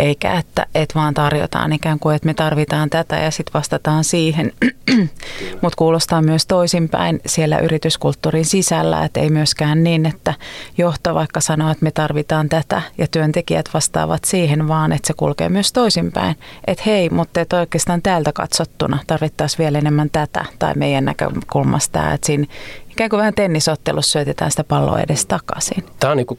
eikä 0.00 0.38
että, 0.38 0.66
että 0.74 0.94
vaan 0.94 1.14
tarjotaan 1.14 1.72
ikään 1.72 1.98
kuin, 1.98 2.16
että 2.16 2.26
me 2.26 2.34
tarvitaan 2.34 2.90
tätä 2.90 3.16
ja 3.16 3.30
sitten 3.30 3.54
vastataan 3.54 4.04
siihen. 4.04 4.52
Mutta 5.62 5.76
kuulostaa 5.76 6.22
myös 6.22 6.46
toisinpäin 6.46 7.20
siellä 7.26 7.58
yrityskulttuurin 7.58 8.44
sisällä, 8.44 9.04
että 9.04 9.20
ei 9.20 9.30
myöskään 9.30 9.84
niin, 9.84 10.06
että 10.06 10.34
johto 10.78 11.14
vaikka 11.14 11.40
sanoo, 11.40 11.70
että 11.70 11.84
me 11.84 11.90
tarvitaan 11.90 12.48
tätä 12.48 12.82
ja 12.98 13.06
työntekijät 13.06 13.70
vastaavat 13.74 14.24
siihen, 14.24 14.68
vaan 14.68 14.92
että 14.92 15.06
se 15.06 15.12
kulkee 15.16 15.48
myös 15.48 15.72
toisinpäin. 15.72 16.36
Että 16.66 16.82
hei, 16.86 17.10
mutta 17.10 17.40
et 17.40 17.52
oikeastaan 17.52 18.02
täältä 18.02 18.32
katsottuna 18.32 18.98
tarvittaisiin 19.06 19.58
vielä 19.58 19.78
enemmän 19.78 20.10
tätä 20.10 20.44
tai 20.58 20.74
meidän 20.76 21.04
näkökulmasta 21.04 22.00
että 22.14 22.26
siinä 22.26 22.46
ikään 22.90 23.10
kuin 23.10 23.18
vähän 23.18 23.34
tennisottelussa 23.34 24.12
syötetään 24.12 24.50
sitä 24.50 24.64
palloa 24.64 25.00
edes 25.00 25.26
takaisin. 25.26 25.84
Tämä 26.00 26.10
on 26.10 26.16
niin 26.16 26.26
kuin 26.26 26.38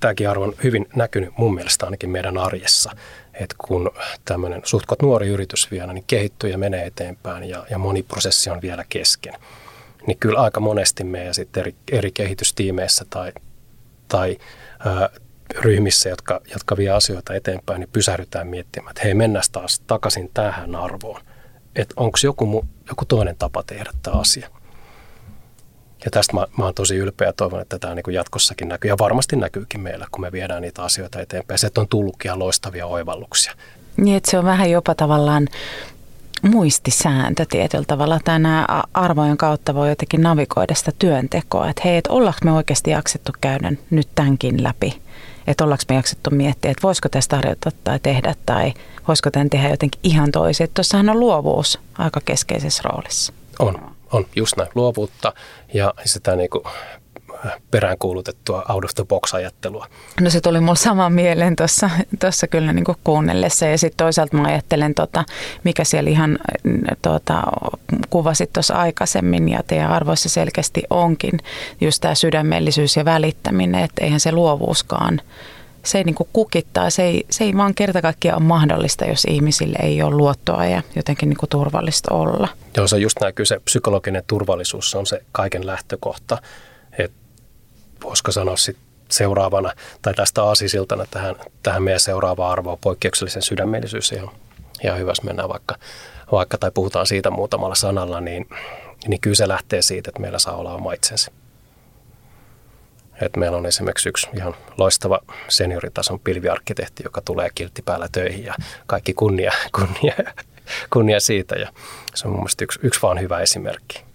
tämäkin 0.00 0.28
arvo 0.28 0.44
on 0.44 0.54
hyvin 0.64 0.86
näkynyt 0.96 1.38
mun 1.38 1.54
mielestä 1.54 1.84
ainakin 1.84 2.10
meidän 2.10 2.38
arjessa, 2.38 2.90
että 3.34 3.54
kun 3.58 3.90
tämmöinen 4.24 4.62
suhtkot 4.64 5.02
nuori 5.02 5.28
yritys 5.28 5.70
vielä 5.70 5.92
niin 5.92 6.04
kehittyy 6.06 6.50
ja 6.50 6.58
menee 6.58 6.86
eteenpäin 6.86 7.44
ja, 7.44 7.66
ja 7.70 7.78
moni 7.78 8.02
prosessi 8.02 8.50
on 8.50 8.62
vielä 8.62 8.84
kesken, 8.88 9.34
niin 10.06 10.18
kyllä 10.18 10.40
aika 10.40 10.60
monesti 10.60 11.04
meidän 11.04 11.34
sitten 11.34 11.60
eri, 11.60 11.74
eri 11.92 12.12
kehitystiimeissä 12.12 13.04
tai, 13.10 13.32
tai 14.08 14.38
ää, 14.78 15.10
ryhmissä, 15.54 16.08
jotka, 16.08 16.40
jotka 16.52 16.76
vie 16.76 16.90
asioita 16.90 17.34
eteenpäin, 17.34 17.80
niin 17.80 17.90
pysähdytään 17.92 18.46
miettimään, 18.46 18.90
että 18.90 19.02
hei, 19.04 19.14
mennään 19.14 19.44
taas 19.52 19.80
takaisin 19.86 20.30
tähän 20.34 20.74
arvoon. 20.74 21.20
Että 21.76 21.94
onko 21.96 22.18
joku, 22.24 22.64
joku 22.88 23.04
toinen 23.04 23.36
tapa 23.38 23.62
tehdä 23.62 23.90
tämä 24.02 24.20
asia. 24.20 24.50
Ja 26.04 26.10
tästä 26.10 26.32
mä, 26.32 26.46
mä 26.56 26.64
oon 26.64 26.74
tosi 26.74 26.96
ylpeä 26.96 27.28
ja 27.28 27.32
toivon, 27.32 27.60
että 27.60 27.78
tämä 27.78 27.94
niin 27.94 28.14
jatkossakin 28.14 28.68
näkyy. 28.68 28.88
Ja 28.88 28.98
varmasti 28.98 29.36
näkyykin 29.36 29.80
meillä, 29.80 30.06
kun 30.10 30.20
me 30.20 30.32
viedään 30.32 30.62
niitä 30.62 30.82
asioita 30.82 31.20
eteenpäin. 31.20 31.58
Se 31.58 31.70
on 31.78 31.88
tullutkin 31.88 32.28
ihan 32.28 32.38
loistavia 32.38 32.86
oivalluksia. 32.86 33.52
Niin, 33.96 34.16
että 34.16 34.30
se 34.30 34.38
on 34.38 34.44
vähän 34.44 34.70
jopa 34.70 34.94
tavallaan 34.94 35.48
muistisääntö 36.42 37.46
tietyllä 37.48 37.84
tavalla. 37.86 38.20
Tai 38.24 38.38
nämä 38.38 38.66
arvojen 38.94 39.36
kautta 39.36 39.74
voi 39.74 39.88
jotenkin 39.88 40.22
navigoida 40.22 40.74
sitä 40.74 40.92
työntekoa, 40.98 41.68
että 41.68 41.82
hei, 41.84 41.96
että 41.96 42.12
ollaanko 42.12 42.40
me 42.44 42.52
oikeasti 42.52 42.90
jaksettu 42.90 43.32
käydä 43.40 43.72
nyt 43.90 44.08
tämänkin 44.14 44.62
läpi. 44.62 45.02
Että 45.46 45.64
ollaanko 45.64 45.84
me 45.88 45.94
jaksettu 45.94 46.30
miettiä, 46.30 46.70
että 46.70 46.82
voisiko 46.82 47.08
tästä 47.08 47.36
tarjota 47.36 47.70
tai 47.84 47.98
tehdä 48.02 48.34
tai 48.46 48.74
voisiko 49.08 49.30
tämän 49.30 49.50
tehdä 49.50 49.68
jotenkin 49.68 50.00
ihan 50.02 50.32
toisin. 50.32 50.68
Tuossahan 50.74 51.08
on 51.08 51.20
luovuus 51.20 51.80
aika 51.98 52.20
keskeisessä 52.24 52.82
roolissa. 52.84 53.32
On, 53.58 53.90
on 54.12 54.26
just 54.36 54.56
näin 54.56 54.70
luovuutta 54.74 55.32
ja 55.74 55.94
sitä 56.04 56.36
niin 56.36 56.50
kuin 56.50 56.64
peräänkuulutettua 57.70 58.64
out 58.68 58.84
of 58.84 58.90
the 58.94 59.04
box 59.04 59.34
ajattelua. 59.34 59.86
No 60.20 60.30
se 60.30 60.40
tuli 60.40 60.60
mulle 60.60 60.76
saman 60.76 61.12
mieleen 61.12 61.56
tuossa 62.20 62.46
kyllä 62.50 62.72
niin 62.72 62.84
kuunnellessa 63.04 63.66
ja 63.66 63.78
sitten 63.78 64.04
toisaalta 64.04 64.36
mä 64.36 64.48
ajattelen, 64.48 64.94
tota, 64.94 65.24
mikä 65.64 65.84
siellä 65.84 66.10
ihan 66.10 66.38
tota, 67.02 67.42
kuvasit 68.10 68.52
tuossa 68.52 68.74
aikaisemmin 68.74 69.48
ja 69.48 69.62
teidän 69.66 69.90
arvoissa 69.90 70.28
selkeästi 70.28 70.82
onkin, 70.90 71.40
just 71.80 72.00
tämä 72.00 72.14
sydämellisyys 72.14 72.96
ja 72.96 73.04
välittäminen, 73.04 73.84
että 73.84 74.04
eihän 74.04 74.20
se 74.20 74.32
luovuuskaan 74.32 75.20
se 75.84 75.98
ei 75.98 76.04
niin 76.04 76.14
kuin 76.14 76.28
kukittaa, 76.32 76.90
se 76.90 77.02
ei, 77.02 77.26
se 77.30 77.44
ei 77.44 77.56
vaan 77.56 77.74
kerta 77.74 78.02
kaikkiaan 78.02 78.42
ole 78.42 78.48
mahdollista, 78.48 79.04
jos 79.04 79.24
ihmisille 79.24 79.78
ei 79.82 80.02
ole 80.02 80.14
luottoa 80.14 80.66
ja 80.66 80.82
jotenkin 80.96 81.28
niin 81.28 81.36
kuin 81.36 81.50
turvallista 81.50 82.14
olla. 82.14 82.48
Joo, 82.76 82.88
se 82.88 82.96
on 82.96 83.02
just 83.02 83.20
näin, 83.20 83.34
kyllä 83.34 83.48
se 83.48 83.60
psykologinen 83.64 84.22
turvallisuus 84.26 84.94
on 84.94 85.06
se 85.06 85.22
kaiken 85.32 85.66
lähtökohta 85.66 86.38
voisiko 88.02 88.32
sanoa 88.32 88.56
sitten 88.56 88.84
seuraavana 89.10 89.72
tai 90.02 90.14
tästä 90.14 90.42
aasisiltana 90.42 91.04
tähän, 91.10 91.36
tähän 91.62 91.82
meidän 91.82 92.00
seuraavaan 92.00 92.52
arvoon 92.52 92.78
poikkeuksellisen 92.80 93.42
sydämellisyys. 93.42 94.12
Ja 94.12 94.28
ihan 94.84 94.98
hyvä, 94.98 95.10
jos 95.10 95.22
mennään 95.22 95.48
vaikka, 95.48 95.76
vaikka 96.32 96.58
tai 96.58 96.70
puhutaan 96.70 97.06
siitä 97.06 97.30
muutamalla 97.30 97.74
sanalla, 97.74 98.20
niin, 98.20 98.48
niin 99.06 99.20
kyllä 99.20 99.36
se 99.36 99.48
lähtee 99.48 99.82
siitä, 99.82 100.10
että 100.10 100.20
meillä 100.20 100.38
saa 100.38 100.56
olla 100.56 100.74
oma 100.74 100.92
itsensä. 100.92 101.30
Et 103.20 103.36
meillä 103.36 103.56
on 103.56 103.66
esimerkiksi 103.66 104.08
yksi 104.08 104.28
ihan 104.36 104.54
loistava 104.76 105.20
senioritason 105.48 106.20
pilviarkkitehti, 106.20 107.02
joka 107.02 107.20
tulee 107.20 107.50
kilttipäällä 107.54 108.08
töihin 108.12 108.44
ja 108.44 108.54
kaikki 108.86 109.14
kunnia, 109.14 109.52
kunnia, 109.78 110.14
kunnia 110.92 111.20
siitä. 111.20 111.56
Ja 111.56 111.72
se 112.14 112.26
on 112.26 112.32
mun 112.32 112.40
mielestä 112.40 112.64
yksi, 112.64 112.78
yksi 112.82 113.02
vaan 113.02 113.20
hyvä 113.20 113.40
esimerkki. 113.40 114.08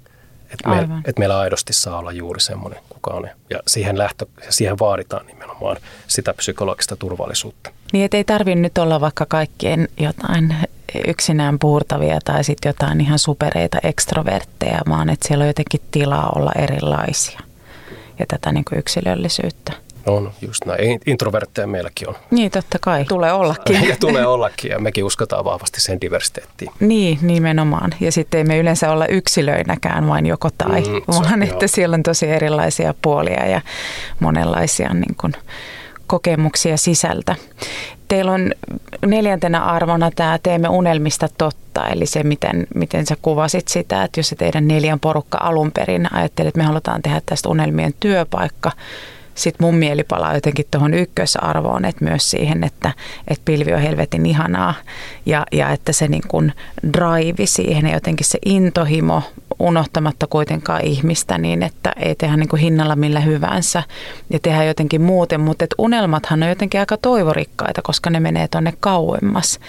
Että 0.51 0.69
me, 0.69 0.87
et 1.05 1.19
meillä 1.19 1.39
aidosti 1.39 1.73
saa 1.73 1.99
olla 1.99 2.11
juuri 2.11 2.41
semmoinen, 2.41 2.79
kuka 2.89 3.11
on. 3.11 3.29
Ja 3.49 3.59
siihen, 3.67 3.97
lähtö, 3.97 4.25
siihen 4.49 4.79
vaaditaan 4.79 5.25
nimenomaan 5.25 5.77
sitä 6.07 6.33
psykologista 6.33 6.95
turvallisuutta. 6.95 7.71
Niin, 7.93 8.05
että 8.05 8.17
ei 8.17 8.23
tarvitse 8.23 8.59
nyt 8.59 8.77
olla 8.77 9.01
vaikka 9.01 9.25
kaikkien 9.25 9.87
jotain 9.97 10.55
yksinään 11.07 11.59
puurtavia 11.59 12.19
tai 12.25 12.43
sitten 12.43 12.69
jotain 12.69 13.01
ihan 13.01 13.19
supereita 13.19 13.77
ekstrovertteja, 13.83 14.79
vaan 14.89 15.09
että 15.09 15.27
siellä 15.27 15.43
on 15.43 15.47
jotenkin 15.47 15.81
tilaa 15.91 16.29
olla 16.35 16.51
erilaisia 16.55 17.39
ja 18.23 18.27
tätä 18.27 18.51
niin 18.51 18.65
kuin 18.65 18.79
yksilöllisyyttä. 18.79 19.73
On, 20.05 20.31
just 20.41 20.65
näin. 20.65 20.99
Introvertteja 21.05 21.67
meilläkin 21.67 22.09
on. 22.09 22.15
Niin, 22.31 22.51
totta 22.51 22.77
kai. 22.81 23.05
Tulee 23.05 23.33
ollakin. 23.33 23.87
Ja 23.89 23.95
tulee 23.99 24.25
ollakin, 24.25 24.71
ja 24.71 24.79
mekin 24.79 25.03
uskotaan 25.03 25.45
vahvasti 25.45 25.81
sen 25.81 26.01
diversiteettiin. 26.01 26.71
Niin, 26.79 27.19
nimenomaan. 27.21 27.95
Ja 27.99 28.11
sitten 28.11 28.37
ei 28.37 28.43
me 28.43 28.57
yleensä 28.57 28.91
olla 28.91 29.05
yksilöinäkään 29.05 30.07
vain 30.07 30.25
joko 30.25 30.49
tai, 30.57 30.81
mm, 30.81 31.01
vaan 31.07 31.33
on, 31.33 31.43
että 31.43 31.65
joo. 31.65 31.67
siellä 31.67 31.93
on 31.93 32.03
tosi 32.03 32.27
erilaisia 32.27 32.93
puolia 33.01 33.45
ja 33.45 33.61
monenlaisia 34.19 34.93
niin 34.93 35.15
kuin, 35.21 35.33
kokemuksia 36.07 36.77
sisältä. 36.77 37.35
Teillä 38.13 38.31
on 38.31 38.51
neljäntenä 39.05 39.63
arvona 39.63 40.11
tämä 40.11 40.39
Teemme 40.43 40.69
unelmista 40.69 41.27
totta, 41.37 41.87
eli 41.87 42.05
se, 42.05 42.23
miten, 42.23 42.67
miten 42.75 43.05
sä 43.05 43.15
kuvasit 43.21 43.67
sitä, 43.67 44.03
että 44.03 44.19
jos 44.19 44.29
se 44.29 44.35
teidän 44.35 44.67
neljän 44.67 44.99
porukka 44.99 45.37
alun 45.41 45.71
perin 45.71 46.13
ajattelee, 46.13 46.47
että 46.47 46.57
me 46.57 46.63
halutaan 46.63 47.01
tehdä 47.01 47.21
tästä 47.25 47.49
unelmien 47.49 47.93
työpaikka, 47.99 48.71
sitten 49.35 49.67
mun 49.67 49.75
mieli 49.75 50.03
palaa 50.03 50.33
jotenkin 50.33 50.65
tuohon 50.71 50.93
ykkösarvoon, 50.93 51.85
että 51.85 52.05
myös 52.05 52.31
siihen, 52.31 52.63
että, 52.63 52.91
että 53.27 53.41
pilvi 53.45 53.73
on 53.73 53.81
helvetin 53.81 54.25
ihanaa 54.25 54.73
ja, 55.25 55.45
ja 55.51 55.69
että 55.69 55.93
se 55.93 56.07
niin 56.07 56.27
kuin 56.27 56.53
drive 56.93 57.45
siihen 57.45 57.85
ja 57.85 57.93
jotenkin 57.93 58.27
se 58.27 58.39
intohimo 58.45 59.23
unohtamatta 59.59 60.27
kuitenkaan 60.27 60.85
ihmistä 60.85 61.37
niin, 61.37 61.63
että 61.63 61.93
ei 61.97 62.15
tehdä 62.15 62.37
niin 62.37 62.49
kuin 62.49 62.61
hinnalla 62.61 62.95
millä 62.95 63.19
hyvänsä 63.19 63.83
ja 64.29 64.39
tehdä 64.39 64.63
jotenkin 64.63 65.01
muuten, 65.01 65.41
mutta 65.41 65.63
että 65.63 65.75
unelmathan 65.77 66.43
on 66.43 66.49
jotenkin 66.49 66.79
aika 66.79 66.97
toivorikkaita, 66.97 67.81
koska 67.81 68.09
ne 68.09 68.19
menee 68.19 68.47
tuonne 68.47 68.73
kauemmas. 68.79 69.59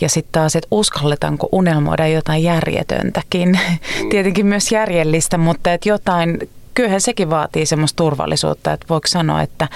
Ja 0.00 0.08
sitten 0.08 0.32
taas, 0.32 0.56
että 0.56 0.68
uskalletaanko 0.70 1.48
unelmoida 1.52 2.06
jotain 2.06 2.42
järjetöntäkin. 2.42 3.48
Mm. 3.48 4.08
Tietenkin 4.10 4.46
myös 4.46 4.72
järjellistä, 4.72 5.38
mutta 5.38 5.72
että 5.72 5.88
jotain 5.88 6.38
kyllähän 6.74 7.00
sekin 7.00 7.30
vaatii 7.30 7.66
semmoista 7.66 7.96
turvallisuutta, 7.96 8.72
että 8.72 8.86
voiko 8.90 9.06
sanoa, 9.08 9.42
että, 9.42 9.68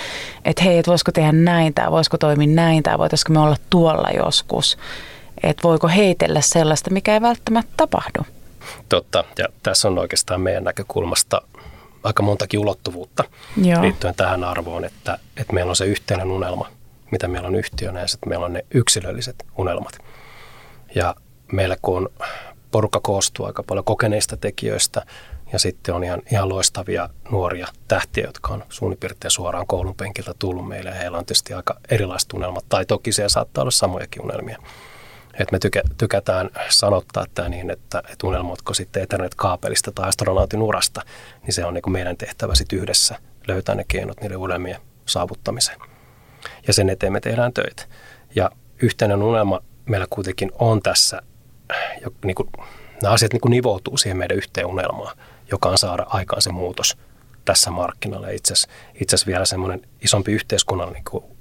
että 0.44 0.64
hei, 0.64 0.78
että 0.78 0.90
voisiko 0.90 1.12
tehdä 1.12 1.32
näin 1.32 1.74
tai 1.74 1.90
voisiko 1.90 2.18
toimia 2.18 2.54
näin 2.54 2.82
tai 2.82 2.98
voitaisiko 2.98 3.32
me 3.32 3.38
olla 3.38 3.56
tuolla 3.70 4.08
joskus. 4.16 4.78
Että 5.42 5.62
voiko 5.62 5.88
heitellä 5.88 6.40
sellaista, 6.40 6.90
mikä 6.90 7.14
ei 7.14 7.20
välttämättä 7.20 7.72
tapahdu. 7.76 8.22
Totta, 8.88 9.24
ja 9.38 9.46
tässä 9.62 9.88
on 9.88 9.98
oikeastaan 9.98 10.40
meidän 10.40 10.64
näkökulmasta 10.64 11.42
aika 12.02 12.22
montakin 12.22 12.60
ulottuvuutta 12.60 13.24
Joo. 13.64 13.82
liittyen 13.82 14.14
tähän 14.14 14.44
arvoon, 14.44 14.84
että, 14.84 15.18
että 15.36 15.52
meillä 15.52 15.70
on 15.70 15.76
se 15.76 15.84
yhteinen 15.84 16.30
unelma, 16.30 16.68
mitä 17.10 17.28
meillä 17.28 17.48
on 17.48 17.54
yhtiönä, 17.54 18.00
ja 18.00 18.06
sitten 18.06 18.28
meillä 18.28 18.46
on 18.46 18.52
ne 18.52 18.64
yksilölliset 18.74 19.46
unelmat. 19.58 19.98
Ja 20.94 21.14
meillä 21.52 21.76
kun 21.82 22.08
porukka 22.70 23.00
koostuu 23.02 23.46
aika 23.46 23.62
paljon 23.62 23.84
kokeneista 23.84 24.36
tekijöistä, 24.36 25.06
ja 25.52 25.58
sitten 25.58 25.94
on 25.94 26.04
ihan, 26.04 26.22
ihan 26.32 26.48
loistavia 26.48 27.08
nuoria 27.30 27.68
tähtiä, 27.88 28.24
jotka 28.24 28.54
on 28.54 28.64
suunnilleen 28.68 29.16
suoraan 29.28 29.66
koulun 29.66 29.94
penkiltä 29.94 30.34
tullut 30.38 30.68
meille. 30.68 30.90
Ja 30.90 30.96
heillä 30.96 31.18
on 31.18 31.26
tietysti 31.26 31.54
aika 31.54 31.80
erilaiset 31.90 32.32
unelmat, 32.32 32.64
tai 32.68 32.86
toki 32.86 33.12
siellä 33.12 33.28
saattaa 33.28 33.62
olla 33.62 33.70
samojakin 33.70 34.22
unelmia. 34.22 34.58
Et 35.38 35.52
me 35.52 35.58
tykä, 35.58 35.82
tykätään 35.98 36.50
sanottaa 36.68 37.24
tämä 37.34 37.48
niin, 37.48 37.70
että, 37.70 38.02
että 38.12 38.26
unelmoitko 38.26 38.74
sitten 38.74 39.02
Ethernet-kaapelista 39.02 39.92
tai 39.92 40.08
astronautin 40.08 40.62
urasta, 40.62 41.00
niin 41.42 41.52
se 41.52 41.64
on 41.64 41.74
niin 41.74 41.82
kuin 41.82 41.92
meidän 41.92 42.16
tehtävä 42.16 42.54
sitten 42.54 42.78
yhdessä 42.78 43.18
löytää 43.48 43.74
ne 43.74 43.84
keinot 43.88 44.20
niille 44.20 44.36
unelmien 44.36 44.80
saavuttamiseen. 45.06 45.78
Ja 46.66 46.72
sen 46.72 46.90
eteen 46.90 47.12
me 47.12 47.20
tehdään 47.20 47.52
töitä. 47.52 47.82
Ja 48.34 48.50
yhteinen 48.82 49.22
unelma 49.22 49.60
meillä 49.86 50.06
kuitenkin 50.10 50.52
on 50.58 50.82
tässä, 50.82 51.22
jo, 52.02 52.10
niin 52.24 52.34
kuin, 52.34 52.48
nämä 53.02 53.14
asiat 53.14 53.32
niin 53.32 53.40
kuin 53.40 53.50
nivoutuu 53.50 53.96
siihen 53.96 54.18
meidän 54.18 54.36
yhteen 54.36 54.66
unelmaan– 54.66 55.16
joka 55.50 55.68
on 55.68 55.78
saada 55.78 56.06
aikaan 56.08 56.42
se 56.42 56.52
muutos 56.52 56.96
tässä 57.44 57.70
markkinoilla. 57.70 58.28
Itse 58.28 58.52
asiassa 58.54 59.26
vielä 59.26 59.44
semmoinen 59.44 59.88
isompi 60.00 60.32
yhteiskunnallinen 60.32 61.02
niin 61.12 61.22
ö, 61.22 61.33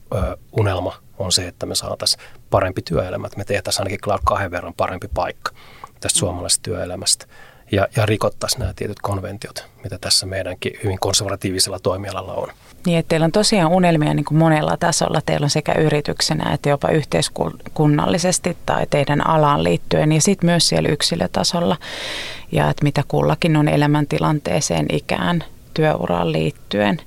unelma 0.59 0.93
on 1.17 1.31
se, 1.31 1.47
että 1.47 1.65
me 1.65 1.75
saataisiin 1.75 2.23
parempi 2.49 2.81
työelämä, 2.81 3.27
että 3.27 3.37
me 3.37 3.45
tehtäisiin 3.45 3.81
ainakin 3.81 4.19
kahden 4.25 4.51
verran 4.51 4.73
parempi 4.73 5.07
paikka 5.13 5.51
tästä 5.99 6.19
suomalaisesta 6.19 6.63
työelämästä 6.63 7.25
ja, 7.71 7.87
ja 7.95 8.05
rikottaisiin 8.05 8.59
nämä 8.59 8.73
tietyt 8.75 8.99
konventiot, 9.01 9.65
mitä 9.83 9.97
tässä 9.97 10.25
meidänkin 10.25 10.73
hyvin 10.83 10.99
konservatiivisella 10.99 11.79
toimialalla 11.79 12.33
on. 12.33 12.47
Niin, 12.85 12.99
että 12.99 13.09
teillä 13.09 13.25
on 13.25 13.31
tosiaan 13.31 13.71
unelmia 13.71 14.13
niin 14.13 14.25
kuin 14.25 14.37
monella 14.37 14.77
tasolla. 14.77 15.21
Teillä 15.25 15.43
on 15.43 15.49
sekä 15.49 15.73
yrityksenä 15.73 16.53
että 16.53 16.69
jopa 16.69 16.89
yhteiskunnallisesti 16.89 18.57
tai 18.65 18.87
teidän 18.89 19.27
alaan 19.27 19.63
liittyen 19.63 20.11
ja 20.11 20.21
sitten 20.21 20.47
myös 20.47 20.67
siellä 20.67 20.89
yksilötasolla. 20.89 21.77
Ja 22.51 22.69
että 22.69 22.83
mitä 22.83 23.03
kullakin 23.07 23.57
on 23.57 23.67
elämäntilanteeseen, 23.67 24.85
ikään, 24.91 25.43
työuraan 25.73 26.31
liittyen, 26.31 27.01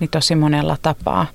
niin 0.00 0.10
tosi 0.10 0.34
monella 0.34 0.76
tapaa. 0.82 1.26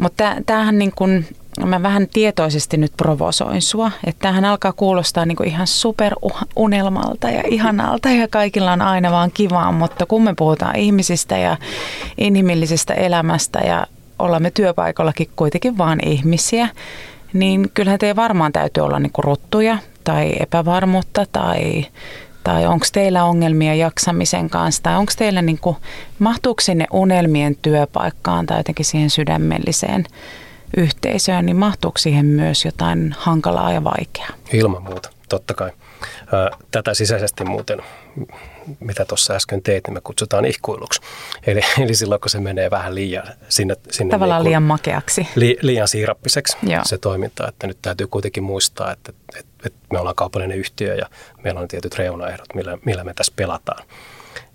Mutta 0.00 0.36
tämähän 0.46 0.78
niin 0.78 0.92
kuin, 0.96 1.26
mä 1.64 1.82
vähän 1.82 2.08
tietoisesti 2.12 2.76
nyt 2.76 2.92
provosoin 2.96 3.62
sua, 3.62 3.90
että 4.06 4.22
tämähän 4.22 4.44
alkaa 4.44 4.72
kuulostaa 4.72 5.26
niin 5.26 5.36
kuin 5.36 5.48
ihan 5.48 5.66
superunelmalta 5.66 7.30
ja 7.30 7.42
ihanalta 7.48 8.08
ja 8.08 8.28
kaikilla 8.28 8.72
on 8.72 8.82
aina 8.82 9.10
vaan 9.10 9.30
kivaa, 9.34 9.72
mutta 9.72 10.06
kun 10.06 10.22
me 10.22 10.34
puhutaan 10.38 10.76
ihmisistä 10.76 11.38
ja 11.38 11.56
inhimillisestä 12.18 12.94
elämästä 12.94 13.58
ja 13.58 13.86
olemme 14.18 14.50
työpaikallakin 14.50 15.30
kuitenkin 15.36 15.78
vaan 15.78 15.98
ihmisiä, 16.06 16.68
niin 17.32 17.70
kyllähän 17.74 17.98
teidän 17.98 18.16
varmaan 18.16 18.52
täytyy 18.52 18.84
olla 18.84 18.98
niin 18.98 19.12
kuin 19.12 19.24
ruttuja 19.24 19.78
tai 20.04 20.32
epävarmuutta 20.40 21.26
tai 21.32 21.86
tai 22.44 22.66
onko 22.66 22.86
teillä 22.92 23.24
ongelmia 23.24 23.74
jaksamisen 23.74 24.50
kanssa, 24.50 24.82
tai 24.82 24.96
onko 24.96 25.12
teillä, 25.16 25.42
niin 25.42 25.58
kuin, 25.58 25.76
mahtuuko 26.18 26.60
sinne 26.60 26.86
unelmien 26.92 27.56
työpaikkaan 27.62 28.46
tai 28.46 28.58
jotenkin 28.58 28.84
siihen 28.84 29.10
sydämelliseen 29.10 30.04
yhteisöön, 30.76 31.46
niin 31.46 31.56
mahtuuko 31.56 31.98
siihen 31.98 32.26
myös 32.26 32.64
jotain 32.64 33.14
hankalaa 33.18 33.72
ja 33.72 33.84
vaikeaa? 33.84 34.30
Ilman 34.52 34.82
muuta, 34.82 35.10
totta 35.28 35.54
kai. 35.54 35.70
Tätä 36.70 36.94
sisäisesti 36.94 37.44
muuten, 37.44 37.82
mitä 38.80 39.04
tuossa 39.04 39.34
äsken 39.34 39.62
teit, 39.62 39.86
niin 39.86 39.94
me 39.94 40.00
kutsutaan 40.04 40.44
ihkuiluksi. 40.44 41.00
Eli, 41.46 41.60
eli 41.84 41.94
silloin, 41.94 42.20
kun 42.20 42.30
se 42.30 42.40
menee 42.40 42.70
vähän 42.70 42.94
liian 42.94 43.26
sinne... 43.48 43.76
sinne 43.90 44.10
Tavallaan 44.10 44.42
niin 44.42 44.48
liian 44.48 44.62
makeaksi. 44.62 45.28
Li, 45.34 45.58
liian 45.62 45.88
siirappiseksi 45.88 46.56
Joo. 46.62 46.82
se 46.84 46.98
toiminta, 46.98 47.48
että 47.48 47.66
nyt 47.66 47.78
täytyy 47.82 48.06
kuitenkin 48.06 48.42
muistaa, 48.42 48.92
että, 48.92 49.12
että, 49.38 49.52
että 49.66 49.78
me 49.92 49.98
ollaan 49.98 50.16
kaupallinen 50.16 50.58
yhtiö 50.58 50.94
ja 50.94 51.06
meillä 51.44 51.60
on 51.60 51.68
tietyt 51.68 51.94
reunaehdot, 51.94 52.54
millä, 52.54 52.78
millä 52.84 53.04
me 53.04 53.14
tässä 53.14 53.32
pelataan. 53.36 53.84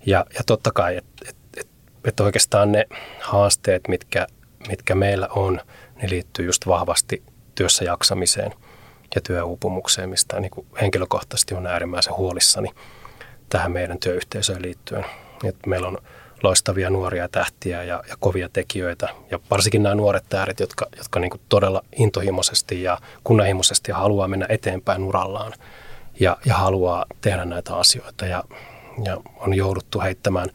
Ja, 0.06 0.26
ja 0.34 0.40
totta 0.46 0.70
kai, 0.72 0.96
että, 0.96 1.28
että, 1.28 1.60
että, 1.60 1.72
että 2.04 2.22
oikeastaan 2.22 2.72
ne 2.72 2.84
haasteet, 3.20 3.88
mitkä, 3.88 4.26
mitkä 4.68 4.94
meillä 4.94 5.28
on, 5.30 5.60
ne 6.02 6.10
liittyy 6.10 6.46
just 6.46 6.66
vahvasti 6.66 7.22
työssä 7.54 7.84
jaksamiseen– 7.84 8.52
ja 9.16 9.20
työuupumukseen, 9.20 10.08
mistä 10.08 10.40
niin 10.40 10.50
kuin 10.50 10.66
henkilökohtaisesti 10.80 11.54
on 11.54 11.66
äärimmäisen 11.66 12.16
huolissani 12.16 12.68
tähän 13.48 13.72
meidän 13.72 13.98
työyhteisöön 13.98 14.62
liittyen. 14.62 15.04
Et 15.44 15.56
meillä 15.66 15.88
on 15.88 15.98
loistavia 16.42 16.90
nuoria 16.90 17.28
tähtiä 17.28 17.82
ja, 17.82 18.02
ja 18.08 18.16
kovia 18.20 18.48
tekijöitä 18.52 19.08
ja 19.30 19.38
varsinkin 19.50 19.82
nämä 19.82 19.94
nuoret 19.94 20.24
tähdet, 20.28 20.60
jotka, 20.60 20.86
jotka 20.96 21.20
niin 21.20 21.30
todella 21.48 21.82
intohimoisesti 21.96 22.82
ja 22.82 22.98
kunnianhimoisesti 23.24 23.92
haluaa 23.92 24.28
mennä 24.28 24.46
eteenpäin 24.48 25.02
urallaan 25.04 25.52
ja, 26.20 26.36
ja 26.44 26.54
haluaa 26.54 27.06
tehdä 27.20 27.44
näitä 27.44 27.76
asioita 27.76 28.26
ja, 28.26 28.44
ja 29.04 29.16
on 29.36 29.54
jouduttu 29.54 30.00
heittämään 30.00 30.48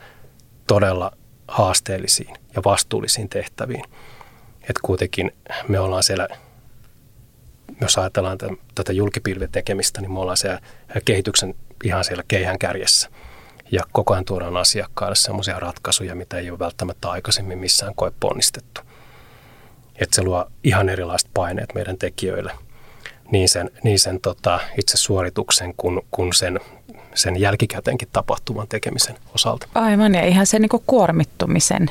todella 0.67 1.11
haasteellisiin 1.47 2.35
ja 2.55 2.61
vastuullisiin 2.65 3.29
tehtäviin. 3.29 3.83
Et 4.69 4.75
kuitenkin 4.81 5.31
me 5.67 5.79
ollaan 5.79 6.03
siellä 6.03 6.27
jos 7.81 7.97
ajatellaan 7.97 8.37
tämän, 8.37 8.57
tätä 8.75 8.93
julkipilvetekemistä, 8.93 10.01
niin 10.01 10.11
me 10.11 10.19
ollaan 10.19 10.37
siellä 10.37 10.59
kehityksen 11.05 11.55
ihan 11.83 12.03
siellä 12.03 12.23
keihän 12.27 12.59
kärjessä. 12.59 13.09
Ja 13.71 13.83
koko 13.91 14.13
ajan 14.13 14.25
tuodaan 14.25 14.57
asiakkaille 14.57 15.15
sellaisia 15.15 15.59
ratkaisuja, 15.59 16.15
mitä 16.15 16.37
ei 16.37 16.49
ole 16.51 16.59
välttämättä 16.59 17.09
aikaisemmin 17.09 17.57
missään 17.57 17.95
koe 17.95 18.11
ponnistettu. 18.19 18.81
Että 19.95 20.15
se 20.15 20.23
luo 20.23 20.45
ihan 20.63 20.89
erilaiset 20.89 21.29
paineet 21.33 21.73
meidän 21.75 21.97
tekijöille, 21.97 22.51
niin 23.31 23.49
sen, 23.49 23.69
niin 23.83 23.99
sen 23.99 24.21
tota, 24.21 24.59
itse 24.77 24.97
suorituksen 24.97 25.73
kuin, 25.77 26.01
kuin 26.11 26.33
sen, 26.33 26.59
sen 27.15 27.39
jälkikäteenkin 27.39 28.07
tapahtuvan 28.13 28.67
tekemisen 28.67 29.15
osalta. 29.35 29.67
Aivan, 29.75 30.15
ja 30.15 30.25
ihan 30.25 30.45
sen 30.45 30.61
niin 30.61 30.81
kuormittumisen, 30.85 31.89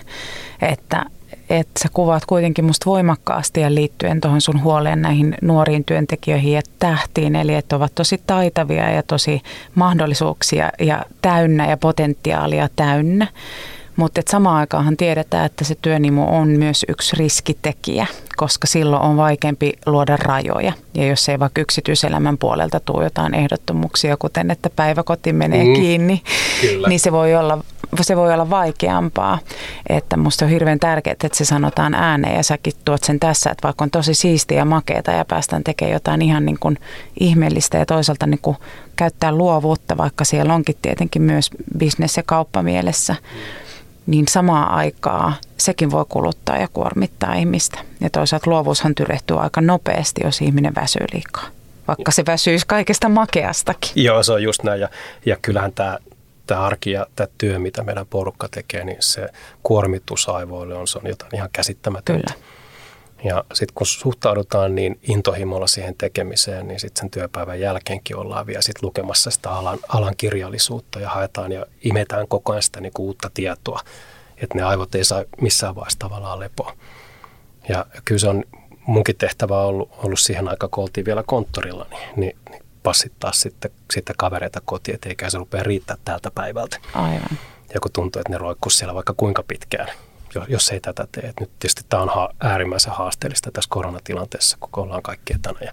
että 0.63 1.05
että 1.51 1.81
sä 1.83 1.89
kuvaat 1.93 2.27
kuitenkin 2.27 2.65
musta 2.65 2.91
voimakkaasti 2.91 3.61
ja 3.61 3.75
liittyen 3.75 4.21
tuohon 4.21 4.41
sun 4.41 4.63
huoleen 4.63 5.03
näihin 5.03 5.35
nuoriin 5.43 5.85
työntekijöihin 5.85 6.53
ja 6.53 6.63
tähtiin, 6.79 7.37
eli 7.37 7.55
että 7.55 7.77
ovat 7.77 7.95
tosi 7.95 8.21
taitavia 8.27 8.91
ja 8.91 9.03
tosi 9.03 9.43
mahdollisuuksia 9.75 10.71
ja 10.81 11.05
täynnä 11.23 11.71
ja 11.71 11.77
potentiaalia 11.77 12.69
täynnä. 12.77 13.27
Mutta 13.97 14.23
samaan 14.31 14.57
aikaanhan 14.57 14.97
tiedetään, 14.97 15.47
että 15.47 15.65
se 15.65 15.77
työnimu 15.83 16.37
on 16.37 16.49
myös 16.49 16.85
yksi 16.89 17.17
riskitekijä, 17.17 18.07
koska 18.37 18.67
silloin 18.67 19.03
on 19.03 19.17
vaikeampi 19.17 19.73
luoda 19.87 20.17
rajoja. 20.17 20.73
Ja 20.95 21.07
jos 21.07 21.29
ei 21.29 21.39
vaikka 21.39 21.61
yksityiselämän 21.61 22.39
puolelta 22.39 22.81
tule 22.81 23.05
jotain 23.05 23.35
ehdottomuuksia, 23.35 24.17
kuten 24.17 24.51
että 24.51 24.71
päiväkoti 24.77 25.33
menee 25.33 25.65
mm, 25.65 25.75
kiinni, 25.75 26.23
kyllä. 26.61 26.89
niin 26.89 27.01
se 27.01 27.13
voi, 27.13 27.35
olla, 27.35 27.59
se 28.01 28.17
voi 28.17 28.35
olla 28.35 28.51
vaikeampaa. 28.51 29.39
Että 29.89 30.17
musta 30.17 30.45
on 30.45 30.51
hirveän 30.51 30.79
tärkeää, 30.79 31.13
että 31.13 31.29
se 31.33 31.45
sanotaan 31.45 31.95
ääneen 31.95 32.37
ja 32.37 32.43
säkin 32.43 32.73
tuot 32.85 33.05
sen 33.05 33.21
tässä, 33.21 33.51
että 33.51 33.63
vaikka 33.63 33.85
on 33.85 33.91
tosi 33.91 34.15
siistiä 34.15 34.59
ja 34.59 34.65
makeata 34.65 35.11
ja 35.11 35.25
päästään 35.25 35.65
tekemään 35.65 35.93
jotain 35.93 36.23
ihan 36.23 36.47
niin 36.47 36.59
kuin 36.61 36.79
ihmeellistä 37.21 37.79
ja 37.79 37.87
toisaalta 37.87 38.27
niin 38.27 38.41
kuin 38.43 38.57
käyttää 38.97 39.33
luovuutta, 39.33 39.97
vaikka 39.97 40.25
siellä 40.25 40.55
onkin 40.55 40.77
tietenkin 40.83 41.23
myös 41.23 41.51
bisnes- 41.79 42.17
ja 42.17 42.23
kauppamielessä. 42.27 43.17
Niin 44.07 44.29
samaa 44.29 44.77
aikaa 44.77 45.35
sekin 45.57 45.91
voi 45.91 46.05
kuluttaa 46.09 46.57
ja 46.57 46.69
kuormittaa 46.73 47.35
ihmistä. 47.35 47.79
Ja 48.01 48.11
toisaalta 48.11 48.51
luovuushan 48.51 48.95
tyrehtyy 48.95 49.41
aika 49.41 49.61
nopeasti, 49.61 50.21
jos 50.25 50.41
ihminen 50.41 50.75
väsyy 50.75 51.07
liikaa, 51.13 51.45
vaikka 51.89 52.11
se 52.11 52.27
väsyisi 52.27 52.67
kaikesta 52.67 53.09
makeastakin. 53.09 53.91
Joo, 53.95 54.23
se 54.23 54.33
on 54.33 54.43
just 54.43 54.63
näin. 54.63 54.81
Ja, 54.81 54.89
ja 55.27 55.37
kyllähän 55.43 55.73
tämä, 55.73 55.99
tämä 56.51 56.67
arki 56.67 56.91
ja 56.91 57.07
tämä 57.17 57.29
työ, 57.39 57.59
mitä 57.59 57.83
meidän 57.83 58.07
porukka 58.07 58.49
tekee, 58.49 58.85
niin 58.85 58.97
se 59.01 59.29
kuormitus 59.63 60.29
aivoille 60.29 60.75
on, 60.75 60.89
se 60.89 60.99
on 60.99 61.07
jotain 61.07 61.35
ihan 61.35 61.49
käsittämätöntä. 61.53 62.33
Kyllä. 62.33 62.51
Ja 63.25 63.45
sitten 63.55 63.75
kun 63.75 63.87
suhtaudutaan 63.87 64.75
niin 64.75 64.99
intohimolla 65.03 65.67
siihen 65.67 65.95
tekemiseen, 65.99 66.69
niin 66.69 66.81
sitten 66.81 67.01
sen 67.01 67.11
työpäivän 67.11 67.61
jälkeenkin 67.61 68.17
ollaan 68.17 68.47
vielä 68.47 68.63
sit 68.63 68.83
lukemassa 68.83 69.31
sitä 69.31 69.51
alan, 69.51 69.79
alan 69.89 70.15
kirjallisuutta 70.17 71.01
ja 71.01 71.11
haetaan 71.11 71.53
ja 71.53 71.67
imetään 71.83 72.29
koko 72.29 72.53
ajan 72.53 72.63
sitä 72.63 72.81
niin 72.81 72.93
uutta 72.99 73.31
tietoa, 73.35 73.81
että 74.37 74.59
ne 74.59 74.63
aivot 74.63 74.95
ei 74.95 75.05
saa 75.05 75.25
missään 75.41 75.75
vaiheessa 75.75 75.99
tavallaan 75.99 76.41
lepoa. 76.41 76.77
Ja 77.69 77.87
kyllä 78.05 78.19
se 78.19 78.29
on 78.29 78.45
munkin 78.87 79.17
tehtävä 79.17 79.61
ollut, 79.61 79.91
ollut 79.99 80.21
siihen 80.21 80.49
aikaan, 80.49 80.71
kun 80.71 80.83
oltiin 80.83 81.07
vielä 81.07 81.23
konttorilla, 81.27 81.87
niin, 81.91 82.09
niin, 82.17 82.37
niin 82.51 82.63
passittaa 82.83 83.33
sitten, 83.33 83.71
sitten 83.93 84.17
kavereita 84.19 84.61
kotiin, 84.65 84.95
että 84.95 85.09
eikä 85.09 85.31
se 85.31 85.39
rupea 85.39 85.63
riittää 85.63 85.97
tältä 86.05 86.31
päivältä. 86.31 86.79
Aivan. 86.95 87.39
Ja 87.75 87.81
kun 87.81 87.93
tuntuu, 87.93 88.21
että 88.21 88.33
ne 88.33 88.39
roikkuu 88.39 88.71
siellä 88.71 88.95
vaikka 88.95 89.15
kuinka 89.17 89.43
pitkään, 89.49 89.89
jos 90.49 90.69
ei 90.69 90.81
tätä 90.81 91.09
tee. 91.13 91.25
Et 91.25 91.41
nyt 91.41 91.51
tietysti 91.59 91.85
tämä 91.89 92.03
on 92.03 92.29
äärimmäisen 92.41 92.93
haasteellista 92.93 93.51
tässä 93.53 93.69
koronatilanteessa, 93.71 94.57
kun 94.61 94.85
ollaan 94.85 95.03
kaikki 95.03 95.35
etänä 95.35 95.59
ja 95.65 95.73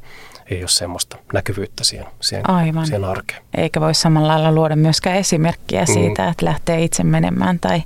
ei 0.52 0.60
ole 0.62 0.68
semmoista 0.68 1.18
näkyvyyttä 1.34 1.84
siihen, 1.84 2.08
siihen, 2.22 2.50
Aivan. 2.50 2.86
siihen 2.86 3.06
arkeen. 3.06 3.42
Eikä 3.58 3.82
voi 3.82 3.96
samalla 3.96 4.28
lailla 4.28 4.52
luoda 4.52 4.76
myöskään 4.76 5.18
esimerkkiä 5.18 5.82
mm. 5.82 5.94
siitä, 5.94 6.24
mm. 6.24 6.30
että 6.30 6.46
lähtee 6.46 6.84
itse 6.84 7.04
menemään 7.04 7.60
tai, 7.60 7.84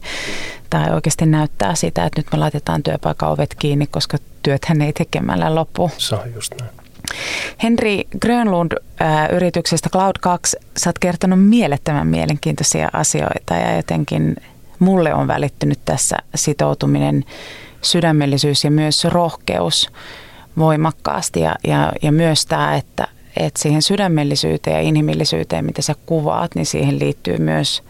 tai 0.69 0.93
oikeasti 0.93 1.25
näyttää 1.25 1.75
sitä, 1.75 2.05
että 2.05 2.19
nyt 2.19 2.27
me 2.31 2.37
laitetaan 2.37 2.83
työpaikan 2.83 3.29
ovet 3.29 3.55
kiinni, 3.59 3.87
koska 3.87 4.17
työthän 4.43 4.81
ei 4.81 4.93
tekemällä 4.93 5.55
lopu. 5.55 5.91
Se 5.97 6.15
on 6.15 6.33
just 6.33 6.53
näin. 6.59 6.80
Henri 7.63 8.07
Grönlund 8.19 8.71
äh, 9.01 9.29
yrityksestä 9.31 9.89
Cloud2, 9.97 10.61
sä 10.77 10.89
oot 10.89 10.99
kertonut 10.99 11.49
mielettömän 11.49 12.07
mielenkiintoisia 12.07 12.89
asioita 12.93 13.55
ja 13.55 13.75
jotenkin 13.75 14.35
mulle 14.79 15.13
on 15.13 15.27
välittynyt 15.27 15.79
tässä 15.85 16.17
sitoutuminen, 16.35 17.25
sydämellisyys 17.81 18.63
ja 18.63 18.71
myös 18.71 19.05
rohkeus 19.05 19.89
voimakkaasti. 20.57 21.39
Ja, 21.39 21.55
ja, 21.67 21.91
ja 22.01 22.11
myös 22.11 22.45
tämä, 22.45 22.75
että, 22.75 23.07
että 23.37 23.59
siihen 23.61 23.81
sydämellisyyteen 23.81 24.75
ja 24.75 24.81
inhimillisyyteen, 24.81 25.65
mitä 25.65 25.81
sä 25.81 25.95
kuvaat, 26.05 26.55
niin 26.55 26.65
siihen 26.65 26.99
liittyy 26.99 27.37
myös, 27.37 27.83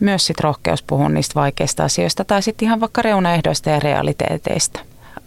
myös 0.00 0.26
sit 0.26 0.40
rohkeus 0.40 0.82
puhua 0.82 1.08
niistä 1.08 1.34
vaikeista 1.34 1.84
asioista 1.84 2.24
tai 2.24 2.42
sitten 2.42 2.66
ihan 2.66 2.80
vaikka 2.80 3.02
reunaehdoista 3.02 3.70
ja 3.70 3.80
realiteeteista. 3.80 4.80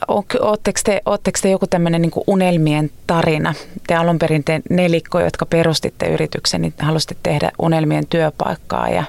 Oletteko 0.07 0.79
te, 0.83 1.01
te 1.41 1.49
joku 1.49 1.67
tämmöinen 1.67 2.01
niin 2.01 2.11
unelmien 2.27 2.91
tarina? 3.07 3.53
Te 3.87 3.95
alun 3.95 4.19
perin 4.19 4.43
te 4.43 4.61
nelikko, 4.69 5.19
jotka 5.19 5.45
perustitte 5.45 6.07
yrityksen, 6.07 6.61
niin 6.61 6.73
halusitte 6.79 7.15
tehdä 7.23 7.51
unelmien 7.59 8.07
työpaikkaa 8.07 8.89
ja, 8.89 9.03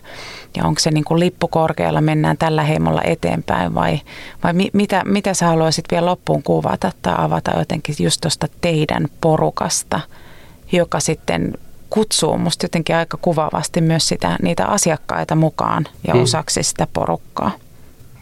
ja 0.56 0.64
onko 0.64 0.80
se 0.80 0.90
niin 0.90 1.04
kuin 1.04 1.20
lippu 1.20 1.48
korkealla, 1.48 2.00
mennään 2.00 2.38
tällä 2.38 2.62
heimolla 2.62 3.02
eteenpäin 3.04 3.74
vai, 3.74 4.00
vai 4.44 4.52
mi, 4.52 4.70
mitä, 4.72 5.02
mitä 5.04 5.34
sä 5.34 5.46
haluaisit 5.46 5.84
vielä 5.90 6.06
loppuun 6.06 6.42
kuvata 6.42 6.92
tai 7.02 7.14
avata 7.18 7.58
jotenkin 7.58 7.94
just 7.98 8.20
tuosta 8.20 8.46
teidän 8.60 9.08
porukasta, 9.20 10.00
joka 10.72 11.00
sitten 11.00 11.54
kutsuu 11.90 12.38
musta 12.38 12.64
jotenkin 12.64 12.96
aika 12.96 13.18
kuvaavasti 13.22 13.80
myös 13.80 14.08
sitä, 14.08 14.36
niitä 14.42 14.66
asiakkaita 14.66 15.34
mukaan 15.34 15.86
ja 16.06 16.12
hmm. 16.12 16.22
osaksi 16.22 16.62
sitä 16.62 16.86
porukkaa. 16.92 17.50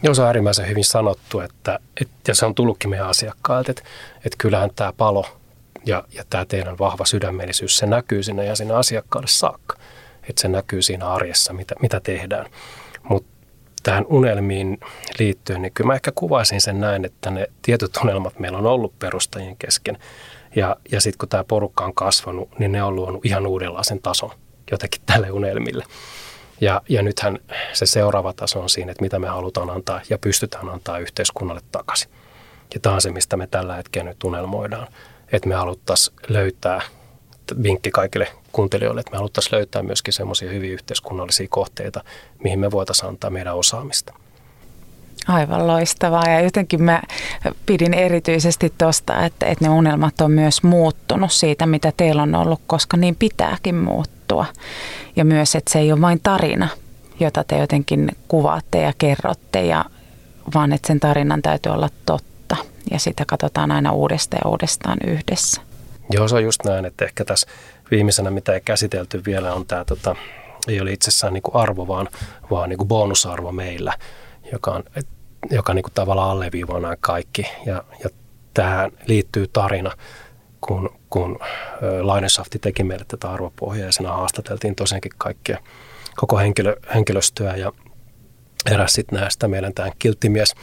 Joo, 0.03 0.13
se 0.13 0.21
on 0.21 0.27
äärimmäisen 0.27 0.67
hyvin 0.67 0.85
sanottu, 0.85 1.39
että, 1.39 1.79
et, 2.01 2.09
ja 2.27 2.35
se 2.35 2.45
on 2.45 2.55
tullutkin 2.55 2.89
meidän 2.89 3.07
asiakkailta, 3.07 3.71
että, 3.71 3.83
että 4.15 4.37
kyllähän 4.37 4.69
tämä 4.75 4.93
palo 4.93 5.25
ja, 5.85 6.03
ja 6.13 6.23
tämä 6.29 6.45
teidän 6.45 6.77
vahva 6.77 7.05
sydämellisyys, 7.05 7.77
se 7.77 7.85
näkyy 7.85 8.23
sinne 8.23 8.45
ja 8.45 8.55
sinne 8.55 8.73
asiakkaalle 8.73 9.27
saakka. 9.27 9.75
Että 10.29 10.41
se 10.41 10.47
näkyy 10.47 10.81
siinä 10.81 11.07
arjessa, 11.07 11.53
mitä, 11.53 11.75
mitä 11.81 11.99
tehdään. 11.99 12.45
Mutta 13.03 13.29
tähän 13.83 14.05
unelmiin 14.07 14.77
liittyen, 15.19 15.61
niin 15.61 15.73
kyllä 15.73 15.87
mä 15.87 15.95
ehkä 15.95 16.11
kuvaisin 16.15 16.61
sen 16.61 16.79
näin, 16.79 17.05
että 17.05 17.31
ne 17.31 17.47
tietyt 17.61 17.97
unelmat 18.03 18.39
meillä 18.39 18.57
on 18.57 18.65
ollut 18.65 18.99
perustajien 18.99 19.57
kesken. 19.57 19.97
Ja, 20.55 20.75
ja 20.91 21.01
sitten 21.01 21.17
kun 21.17 21.29
tämä 21.29 21.43
porukka 21.43 21.85
on 21.85 21.93
kasvanut, 21.93 22.59
niin 22.59 22.71
ne 22.71 22.83
on 22.83 22.95
luonut 22.95 23.25
ihan 23.25 23.47
uudenlaisen 23.47 24.01
tason 24.01 24.31
jotenkin 24.71 25.01
tälle 25.05 25.31
unelmille. 25.31 25.85
Ja, 26.61 26.81
ja 26.89 27.01
nythän 27.01 27.39
se 27.73 27.85
seuraava 27.85 28.33
taso 28.33 28.61
on 28.61 28.69
siinä, 28.69 28.91
että 28.91 29.03
mitä 29.03 29.19
me 29.19 29.27
halutaan 29.27 29.69
antaa 29.69 30.01
ja 30.09 30.17
pystytään 30.17 30.69
antaa 30.69 30.99
yhteiskunnalle 30.99 31.61
takaisin. 31.71 32.09
Ja 32.73 32.79
tämä 32.79 32.95
on 32.95 33.01
se, 33.01 33.11
mistä 33.11 33.37
me 33.37 33.47
tällä 33.47 33.75
hetkellä 33.75 34.09
nyt 34.09 34.23
unelmoidaan. 34.23 34.87
Että 35.31 35.49
me 35.49 35.55
haluttaisiin 35.55 36.17
löytää, 36.27 36.81
vinkki 37.63 37.91
kaikille 37.91 38.27
kuuntelijoille, 38.51 38.99
että 38.99 39.11
me 39.11 39.17
haluttaisiin 39.17 39.55
löytää 39.55 39.83
myöskin 39.83 40.13
semmoisia 40.13 40.51
hyviä 40.51 40.73
yhteiskunnallisia 40.73 41.47
kohteita, 41.49 42.03
mihin 42.43 42.59
me 42.59 42.71
voitaisiin 42.71 43.09
antaa 43.09 43.29
meidän 43.29 43.55
osaamista. 43.55 44.13
Aivan 45.27 45.67
loistavaa 45.67 46.29
ja 46.29 46.41
jotenkin 46.41 46.83
mä 46.83 47.01
pidin 47.65 47.93
erityisesti 47.93 48.73
tuosta, 48.77 49.25
että, 49.25 49.45
että 49.45 49.65
ne 49.65 49.69
unelmat 49.69 50.21
on 50.21 50.31
myös 50.31 50.63
muuttunut 50.63 51.31
siitä, 51.31 51.65
mitä 51.65 51.93
teillä 51.97 52.21
on 52.21 52.35
ollut, 52.35 52.61
koska 52.67 52.97
niin 52.97 53.15
pitääkin 53.15 53.75
muuttua 53.75 54.18
juttua. 54.29 54.45
Ja 55.15 55.25
myös, 55.25 55.55
että 55.55 55.71
se 55.71 55.79
ei 55.79 55.91
ole 55.91 56.01
vain 56.01 56.19
tarina, 56.23 56.67
jota 57.19 57.43
te 57.43 57.57
jotenkin 57.57 58.11
kuvaatte 58.27 58.81
ja 58.81 58.93
kerrotte, 58.97 59.65
ja, 59.65 59.85
vaan 60.53 60.73
että 60.73 60.87
sen 60.87 60.99
tarinan 60.99 61.41
täytyy 61.41 61.71
olla 61.71 61.89
totta. 62.05 62.55
Ja 62.91 62.99
sitä 62.99 63.25
katsotaan 63.27 63.71
aina 63.71 63.91
uudestaan 63.91 64.41
ja 64.45 64.49
uudestaan 64.49 64.97
yhdessä. 65.07 65.61
Joo, 66.11 66.27
se 66.27 66.35
on 66.35 66.43
just 66.43 66.63
näin, 66.65 66.85
että 66.85 67.05
ehkä 67.05 67.25
tässä 67.25 67.47
viimeisenä, 67.91 68.29
mitä 68.29 68.53
ei 68.53 68.61
käsitelty 68.61 69.21
vielä, 69.25 69.53
on 69.53 69.65
tämä, 69.65 69.85
tota, 69.85 70.15
ei 70.67 70.81
ole 70.81 70.91
itsessään 70.91 71.33
niin 71.33 71.41
kuin 71.41 71.55
arvo, 71.55 71.87
vaan, 71.87 72.07
vaan 72.51 72.69
niin 72.69 72.77
kuin 72.77 72.87
bonusarvo 72.87 73.51
meillä, 73.51 73.93
joka, 74.51 74.71
on, 74.71 74.83
joka 75.51 75.73
niin 75.73 75.83
kuin 75.83 75.93
tavallaan 75.93 76.31
alleviivaa 76.31 76.79
nämä 76.79 76.95
kaikki. 76.99 77.45
Ja, 77.65 77.83
ja 78.03 78.09
tähän 78.53 78.91
liittyy 79.05 79.47
tarina, 79.47 79.91
kun, 80.61 80.89
kun 81.09 81.39
Lainesafti 82.01 82.59
teki 82.59 82.83
meille 82.83 83.05
tätä 83.07 83.31
arvopohjaa 83.31 83.85
ja 83.85 83.91
siinä 83.91 84.11
haastateltiin 84.11 84.75
tosiaankin 84.75 85.11
kaikkia, 85.17 85.57
koko 86.15 86.37
henkilö, 86.37 86.75
henkilöstöä 86.95 87.55
ja 87.55 87.71
eräs 88.71 88.93
sitten 88.93 89.19
näistä 89.19 89.47
meidän 89.47 89.73
tämä 89.73 89.89
kilttimies 89.99 90.55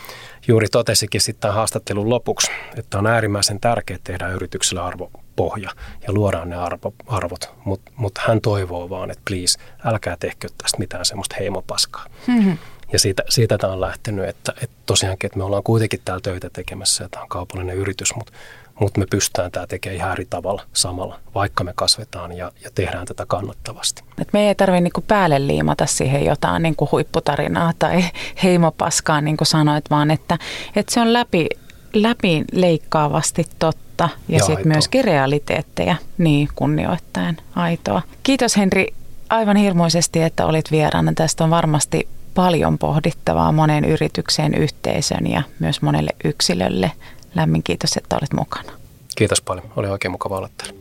juuri 0.49 0.69
totesikin 0.69 1.21
sitten 1.21 1.53
haastattelun 1.53 2.11
lopuksi, 2.11 2.51
että 2.77 2.99
on 2.99 3.07
äärimmäisen 3.07 3.61
tärkeää 3.61 3.99
tehdä 4.05 4.29
yritykselle 4.29 4.81
arvopohja 4.81 5.71
ja 6.07 6.13
luodaan 6.13 6.51
ne 6.51 6.57
arvo, 6.57 6.95
arvot, 7.07 7.55
mutta 7.65 7.93
mut 7.97 8.19
hän 8.19 8.41
toivoo 8.41 8.91
vaan, 8.91 9.11
että 9.11 9.23
please, 9.29 9.59
älkää 9.85 10.17
tehkö 10.21 10.49
tästä 10.59 10.79
mitään 10.79 11.05
semmoista 11.05 11.37
heimopaskaa. 11.41 12.07
Mm-hmm. 12.27 12.59
Ja 12.93 12.99
siitä, 12.99 13.23
siitä 13.29 13.59
tämä 13.59 13.73
on 13.73 13.81
lähtenyt, 13.81 14.29
että, 14.29 14.53
että 14.63 14.77
tosiaankin, 14.87 15.29
että 15.29 15.39
me 15.39 15.45
ollaan 15.45 15.63
kuitenkin 15.63 16.01
täällä 16.05 16.21
töitä 16.21 16.51
tekemässä 16.53 17.05
ja 17.05 17.09
tämä 17.09 17.23
on 17.23 17.29
kaupallinen 17.29 17.77
yritys, 17.77 18.15
mutta 18.15 18.33
mutta 18.81 19.01
me 19.01 19.07
pystytään 19.11 19.51
tämä 19.51 19.67
tekemään 19.67 19.97
ihan 19.97 20.13
eri 20.13 20.27
tavalla 20.31 20.63
samalla, 20.73 21.21
vaikka 21.35 21.65
me 21.65 21.73
kasvetaan 21.75 22.37
ja, 22.37 22.53
ja 22.65 22.71
tehdään 22.75 23.07
tätä 23.07 23.27
kannattavasti. 23.27 24.03
Et 24.21 24.33
me 24.33 24.49
ei 24.49 24.55
tarvitse 24.55 24.81
niinku 24.81 25.05
päälle 25.09 25.47
liimata 25.47 25.87
siihen 25.87 26.25
jotain 26.25 26.63
niinku 26.63 26.89
huipputarinaa 26.93 27.73
tai 27.79 28.05
heimopaskaa, 28.43 29.21
niin 29.21 29.37
kuin 29.37 29.47
sanoit, 29.47 29.91
vaan 29.91 30.11
että, 30.11 30.39
että 30.77 30.95
se 30.95 31.01
on 31.01 31.13
läpi, 31.13 31.47
läpi 31.95 32.45
leikkaavasti 32.53 33.47
totta 33.59 34.09
ja, 34.29 34.39
ja 34.39 34.45
sitten 34.45 34.69
myöskin 34.69 35.05
realiteetteja 35.05 35.97
niin 36.19 36.49
kunnioittaen 36.55 37.37
aitoa. 37.55 38.03
Kiitos 38.23 38.57
Henri 38.57 38.95
aivan 39.31 39.57
hirmuisesti, 39.57 40.23
että 40.23 40.47
olit 40.47 40.71
vieraana. 40.71 41.13
Tästä 41.15 41.45
on 41.45 41.51
varmasti 41.51 42.09
paljon 42.35 42.79
pohdittavaa 42.79 43.53
monen 43.53 43.85
yritykseen, 43.85 44.55
yhteisön 44.55 45.27
ja 45.27 45.43
myös 45.59 45.83
monelle 45.83 46.11
yksilölle. 46.25 46.93
Lämmin 47.37 47.63
kiitos, 47.63 47.97
että 47.97 48.17
olet 48.17 48.33
mukana. 48.33 48.73
Kiitos 49.17 49.41
paljon. 49.41 49.73
Oli 49.77 49.89
oikein 49.89 50.13
mukava 50.13 50.37
olla 50.39 50.49
täällä. 50.57 50.75